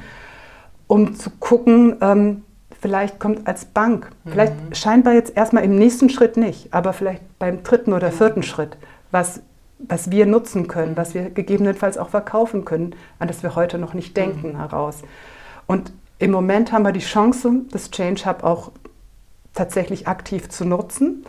um 0.88 1.16
zu 1.16 1.30
gucken, 1.30 1.98
ähm, 2.02 2.44
vielleicht 2.80 3.20
kommt 3.20 3.48
als 3.48 3.66
Bank, 3.66 4.10
vielleicht 4.26 4.54
mhm. 4.54 4.74
scheinbar 4.76 5.14
jetzt 5.14 5.36
erstmal 5.36 5.64
im 5.64 5.76
nächsten 5.76 6.10
Schritt 6.10 6.38
nicht, 6.38 6.74
aber 6.74 6.94
vielleicht 6.94 7.22
beim 7.40 7.64
dritten 7.64 7.94
oder 7.94 8.12
vierten 8.12 8.44
Schritt, 8.44 8.78
was 9.12 9.42
was 9.86 10.12
wir 10.12 10.26
nutzen 10.26 10.68
können, 10.68 10.96
was 10.96 11.14
wir 11.14 11.30
gegebenenfalls 11.30 11.98
auch 11.98 12.10
verkaufen 12.10 12.64
können, 12.64 12.96
an 13.20 13.28
das 13.28 13.44
wir 13.44 13.56
heute 13.56 13.78
noch 13.78 13.94
nicht 13.94 14.16
denken, 14.16 14.54
mhm. 14.54 14.58
heraus. 14.58 15.02
Und 15.68 15.92
im 16.20 16.32
Moment 16.32 16.72
haben 16.72 16.84
wir 16.84 16.92
die 16.92 17.00
Chance, 17.00 17.64
das 17.72 17.92
Change 17.92 18.26
Hub 18.26 18.44
auch 18.44 18.72
tatsächlich 19.54 20.08
aktiv 20.08 20.50
zu 20.50 20.66
nutzen. 20.66 21.26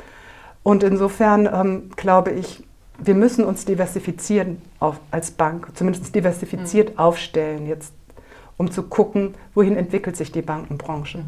Und 0.65 0.83
insofern 0.83 1.47
ähm, 1.47 1.91
glaube 1.95 2.33
ich, 2.33 2.65
wir 2.99 3.15
müssen 3.15 3.45
uns 3.45 3.65
diversifizieren 3.65 4.61
auf, 4.81 4.99
als 5.13 5.31
Bank, 5.31 5.69
zumindest 5.75 6.15
diversifiziert 6.15 6.95
mhm. 6.95 6.99
aufstellen 6.99 7.67
jetzt, 7.69 7.93
um 8.57 8.71
zu 8.71 8.85
gucken, 8.85 9.35
wohin 9.55 9.77
entwickelt 9.77 10.17
sich 10.17 10.33
die 10.33 10.43
Bankenbranche. 10.43 11.19
Mhm. 11.19 11.25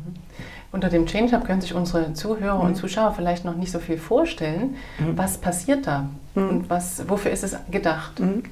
Unter 0.73 0.89
dem 0.89 1.07
Change 1.07 1.37
Hub 1.37 1.45
können 1.45 1.61
sich 1.61 1.75
unsere 1.75 2.13
Zuhörer 2.15 2.59
mhm. 2.59 2.67
und 2.67 2.75
Zuschauer 2.77 3.13
vielleicht 3.15 3.45
noch 3.45 3.57
nicht 3.57 3.71
so 3.71 3.79
viel 3.79 3.99
vorstellen. 3.99 4.77
Mhm. 4.99 5.17
Was 5.19 5.39
passiert 5.39 5.87
da 5.87 6.09
mhm. 6.35 6.49
und 6.49 6.71
was, 6.71 7.09
wofür 7.09 7.31
ist 7.31 7.45
es 7.45 7.57
gedacht? 7.71 8.19
Mhm. 8.21 8.43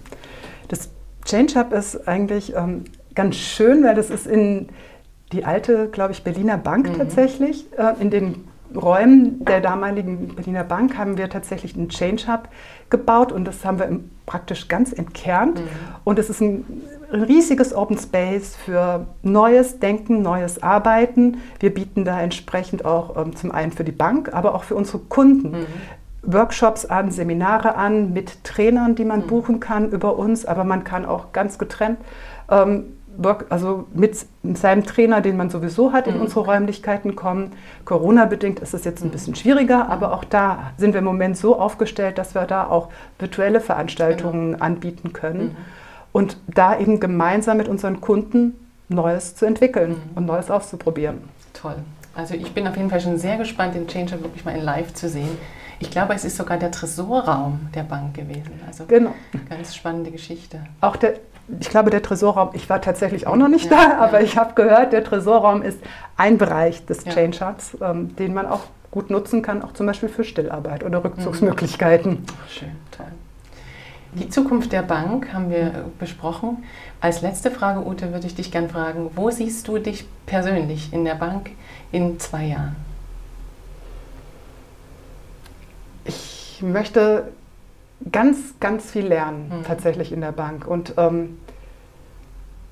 Das 0.68 0.90
Change 1.24 1.58
Hub 1.58 1.72
ist 1.72 2.06
eigentlich 2.06 2.54
ähm, 2.54 2.84
ganz 3.14 3.36
schön, 3.36 3.82
weil 3.84 3.94
das 3.94 4.10
ist 4.10 4.26
in 4.26 4.68
die 5.32 5.44
alte, 5.44 5.88
glaube 5.88 6.12
ich, 6.12 6.22
Berliner 6.24 6.58
Bank 6.58 6.96
tatsächlich, 6.96 7.66
äh, 7.78 7.94
in 8.00 8.10
den 8.10 8.44
Räumen 8.76 9.44
der 9.44 9.60
damaligen 9.60 10.28
Berliner 10.34 10.64
Bank 10.64 10.96
haben 10.96 11.16
wir 11.16 11.28
tatsächlich 11.28 11.76
einen 11.76 11.88
Change 11.88 12.26
Hub 12.28 12.48
gebaut 12.90 13.32
und 13.32 13.44
das 13.44 13.64
haben 13.64 13.78
wir 13.78 14.00
praktisch 14.26 14.68
ganz 14.68 14.92
entkernt. 14.92 15.60
Mhm. 15.60 15.68
Und 16.04 16.18
es 16.18 16.30
ist 16.30 16.40
ein 16.40 16.64
riesiges 17.12 17.74
Open 17.74 17.98
Space 17.98 18.56
für 18.56 19.06
neues 19.22 19.78
Denken, 19.78 20.22
neues 20.22 20.62
Arbeiten. 20.62 21.38
Wir 21.60 21.72
bieten 21.72 22.04
da 22.04 22.20
entsprechend 22.20 22.84
auch 22.84 23.16
ähm, 23.16 23.36
zum 23.36 23.52
einen 23.52 23.72
für 23.72 23.84
die 23.84 23.92
Bank, 23.92 24.32
aber 24.32 24.54
auch 24.54 24.64
für 24.64 24.74
unsere 24.74 24.98
Kunden. 24.98 25.50
Mhm. 25.50 25.66
Workshops 26.26 26.86
an, 26.86 27.10
Seminare 27.10 27.74
an 27.74 28.14
mit 28.14 28.44
Trainern, 28.44 28.94
die 28.94 29.04
man 29.04 29.20
mhm. 29.20 29.26
buchen 29.26 29.60
kann 29.60 29.90
über 29.90 30.18
uns, 30.18 30.46
aber 30.46 30.64
man 30.64 30.82
kann 30.82 31.04
auch 31.04 31.32
ganz 31.32 31.58
getrennt 31.58 31.98
ähm, 32.50 32.93
also 33.48 33.86
mit 33.92 34.26
seinem 34.42 34.84
Trainer, 34.84 35.20
den 35.20 35.36
man 35.36 35.50
sowieso 35.50 35.92
hat, 35.92 36.06
in 36.06 36.16
mhm. 36.16 36.22
unsere 36.22 36.40
Räumlichkeiten 36.44 37.16
kommen. 37.16 37.52
Corona-bedingt 37.84 38.60
ist 38.60 38.74
es 38.74 38.84
jetzt 38.84 39.04
ein 39.04 39.10
bisschen 39.10 39.34
schwieriger, 39.34 39.88
aber 39.88 40.12
auch 40.12 40.24
da 40.24 40.72
sind 40.76 40.92
wir 40.92 40.98
im 40.98 41.04
Moment 41.04 41.36
so 41.36 41.58
aufgestellt, 41.58 42.18
dass 42.18 42.34
wir 42.34 42.42
da 42.42 42.66
auch 42.66 42.88
virtuelle 43.18 43.60
Veranstaltungen 43.60 44.52
genau. 44.52 44.64
anbieten 44.64 45.12
können. 45.12 45.44
Mhm. 45.44 45.56
Und 46.12 46.36
da 46.46 46.78
eben 46.78 47.00
gemeinsam 47.00 47.56
mit 47.56 47.68
unseren 47.68 48.00
Kunden 48.00 48.54
Neues 48.88 49.34
zu 49.34 49.46
entwickeln 49.46 49.90
mhm. 49.90 50.16
und 50.16 50.26
Neues 50.26 50.50
auszuprobieren. 50.50 51.18
Toll. 51.52 51.76
Also 52.14 52.34
ich 52.34 52.52
bin 52.52 52.68
auf 52.68 52.76
jeden 52.76 52.90
Fall 52.90 53.00
schon 53.00 53.18
sehr 53.18 53.36
gespannt, 53.36 53.74
den 53.74 53.88
Changer 53.88 54.20
wirklich 54.22 54.44
mal 54.44 54.54
in 54.54 54.62
live 54.62 54.94
zu 54.94 55.08
sehen. 55.08 55.36
Ich 55.80 55.90
glaube, 55.90 56.14
es 56.14 56.24
ist 56.24 56.36
sogar 56.36 56.58
der 56.58 56.70
Tresorraum 56.70 57.68
der 57.74 57.82
Bank 57.82 58.14
gewesen. 58.14 58.60
Also 58.66 58.84
genau. 58.86 59.12
ganz 59.48 59.74
spannende 59.74 60.10
Geschichte. 60.10 60.60
Auch 60.80 60.96
der, 60.96 61.14
ich 61.60 61.68
glaube, 61.68 61.90
der 61.90 62.02
Tresorraum, 62.02 62.50
ich 62.52 62.68
war 62.70 62.80
tatsächlich 62.80 63.26
auch 63.26 63.36
noch 63.36 63.48
nicht 63.48 63.70
ja, 63.70 63.76
da, 63.76 63.98
aber 63.98 64.20
ja. 64.20 64.24
ich 64.24 64.36
habe 64.36 64.54
gehört, 64.54 64.92
der 64.92 65.04
Tresorraum 65.04 65.62
ist 65.62 65.78
ein 66.16 66.38
Bereich 66.38 66.86
des. 66.86 67.04
Change 67.04 67.46
Hubs, 67.46 67.76
ähm, 67.80 68.16
den 68.16 68.32
man 68.32 68.46
auch 68.46 68.62
gut 68.90 69.10
nutzen 69.10 69.42
kann, 69.42 69.62
auch 69.62 69.72
zum 69.72 69.86
Beispiel 69.86 70.08
für 70.08 70.24
Stillarbeit 70.24 70.84
oder 70.84 71.04
Rückzugsmöglichkeiten. 71.04 72.12
Mhm. 72.12 72.26
Schön, 72.48 72.72
toll. 72.96 73.06
Die 74.14 74.28
Zukunft 74.28 74.70
der 74.72 74.82
Bank 74.82 75.32
haben 75.32 75.50
wir 75.50 75.86
besprochen. 75.98 76.64
Als 77.00 77.20
letzte 77.20 77.50
Frage, 77.50 77.84
Ute, 77.84 78.12
würde 78.12 78.28
ich 78.28 78.36
dich 78.36 78.52
gerne 78.52 78.68
fragen, 78.68 79.10
wo 79.16 79.28
siehst 79.30 79.66
du 79.66 79.78
dich 79.78 80.06
persönlich 80.24 80.92
in 80.92 81.04
der 81.04 81.16
Bank 81.16 81.50
in 81.90 82.20
zwei 82.20 82.44
Jahren? 82.44 82.76
Ich 86.04 86.62
möchte 86.62 87.32
ganz, 88.12 88.38
ganz 88.60 88.90
viel 88.90 89.06
lernen, 89.06 89.50
mhm. 89.50 89.64
tatsächlich 89.64 90.12
in 90.12 90.20
der 90.20 90.32
Bank. 90.32 90.66
Und 90.66 90.94
ähm, 90.96 91.38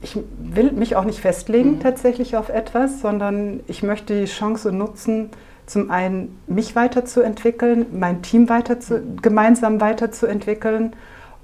ich 0.00 0.18
will 0.38 0.72
mich 0.72 0.96
auch 0.96 1.04
nicht 1.04 1.20
festlegen, 1.20 1.76
mhm. 1.76 1.80
tatsächlich 1.80 2.36
auf 2.36 2.48
etwas, 2.48 3.00
sondern 3.00 3.60
ich 3.68 3.82
möchte 3.82 4.20
die 4.20 4.26
Chance 4.26 4.72
nutzen, 4.72 5.30
zum 5.66 5.90
einen 5.90 6.38
mich 6.46 6.74
weiterzuentwickeln, 6.74 7.86
mein 7.92 8.22
Team 8.22 8.48
weiter 8.48 8.80
zu, 8.80 8.98
mhm. 8.98 9.22
gemeinsam 9.22 9.80
weiterzuentwickeln 9.80 10.94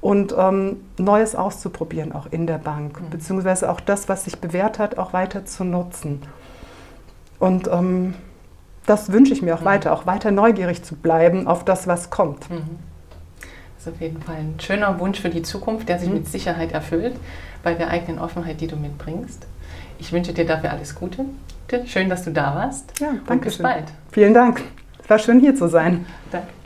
und 0.00 0.34
ähm, 0.36 0.76
Neues 0.98 1.34
auszuprobieren, 1.34 2.12
auch 2.12 2.26
in 2.30 2.46
der 2.46 2.58
Bank, 2.58 3.00
mhm. 3.00 3.10
beziehungsweise 3.10 3.70
auch 3.70 3.80
das, 3.80 4.08
was 4.08 4.24
sich 4.24 4.40
bewährt 4.40 4.78
hat, 4.78 4.98
auch 4.98 5.12
weiter 5.12 5.44
zu 5.44 5.64
nutzen. 5.64 6.22
Und 7.38 7.68
ähm, 7.68 8.14
das 8.86 9.12
wünsche 9.12 9.32
ich 9.32 9.42
mir 9.42 9.54
auch 9.54 9.60
mhm. 9.60 9.66
weiter, 9.66 9.92
auch 9.92 10.06
weiter 10.06 10.30
neugierig 10.30 10.82
zu 10.82 10.96
bleiben 10.96 11.46
auf 11.46 11.64
das, 11.64 11.86
was 11.86 12.10
kommt. 12.10 12.50
Mhm. 12.50 12.87
Das 13.78 13.86
ist 13.86 13.92
auf 13.94 14.00
jeden 14.00 14.20
Fall 14.20 14.36
ein 14.36 14.54
schöner 14.58 14.98
Wunsch 14.98 15.20
für 15.20 15.30
die 15.30 15.42
Zukunft, 15.42 15.88
der 15.88 16.00
sich 16.00 16.08
mhm. 16.08 16.16
mit 16.16 16.26
Sicherheit 16.26 16.72
erfüllt, 16.72 17.14
bei 17.62 17.74
der 17.74 17.90
eigenen 17.90 18.18
Offenheit, 18.18 18.60
die 18.60 18.66
du 18.66 18.74
mitbringst. 18.74 19.46
Ich 20.00 20.12
wünsche 20.12 20.32
dir 20.32 20.44
dafür 20.44 20.72
alles 20.72 20.96
Gute. 20.96 21.24
Schön, 21.86 22.08
dass 22.08 22.24
du 22.24 22.32
da 22.32 22.54
warst. 22.54 22.98
Ja, 22.98 23.08
danke. 23.08 23.32
Und 23.32 23.40
bis 23.42 23.58
bald. 23.58 23.84
Vielen 24.10 24.34
Dank. 24.34 24.62
Es 25.02 25.08
war 25.08 25.18
schön, 25.18 25.38
hier 25.40 25.54
zu 25.54 25.68
sein. 25.68 26.06
Danke. 26.32 26.57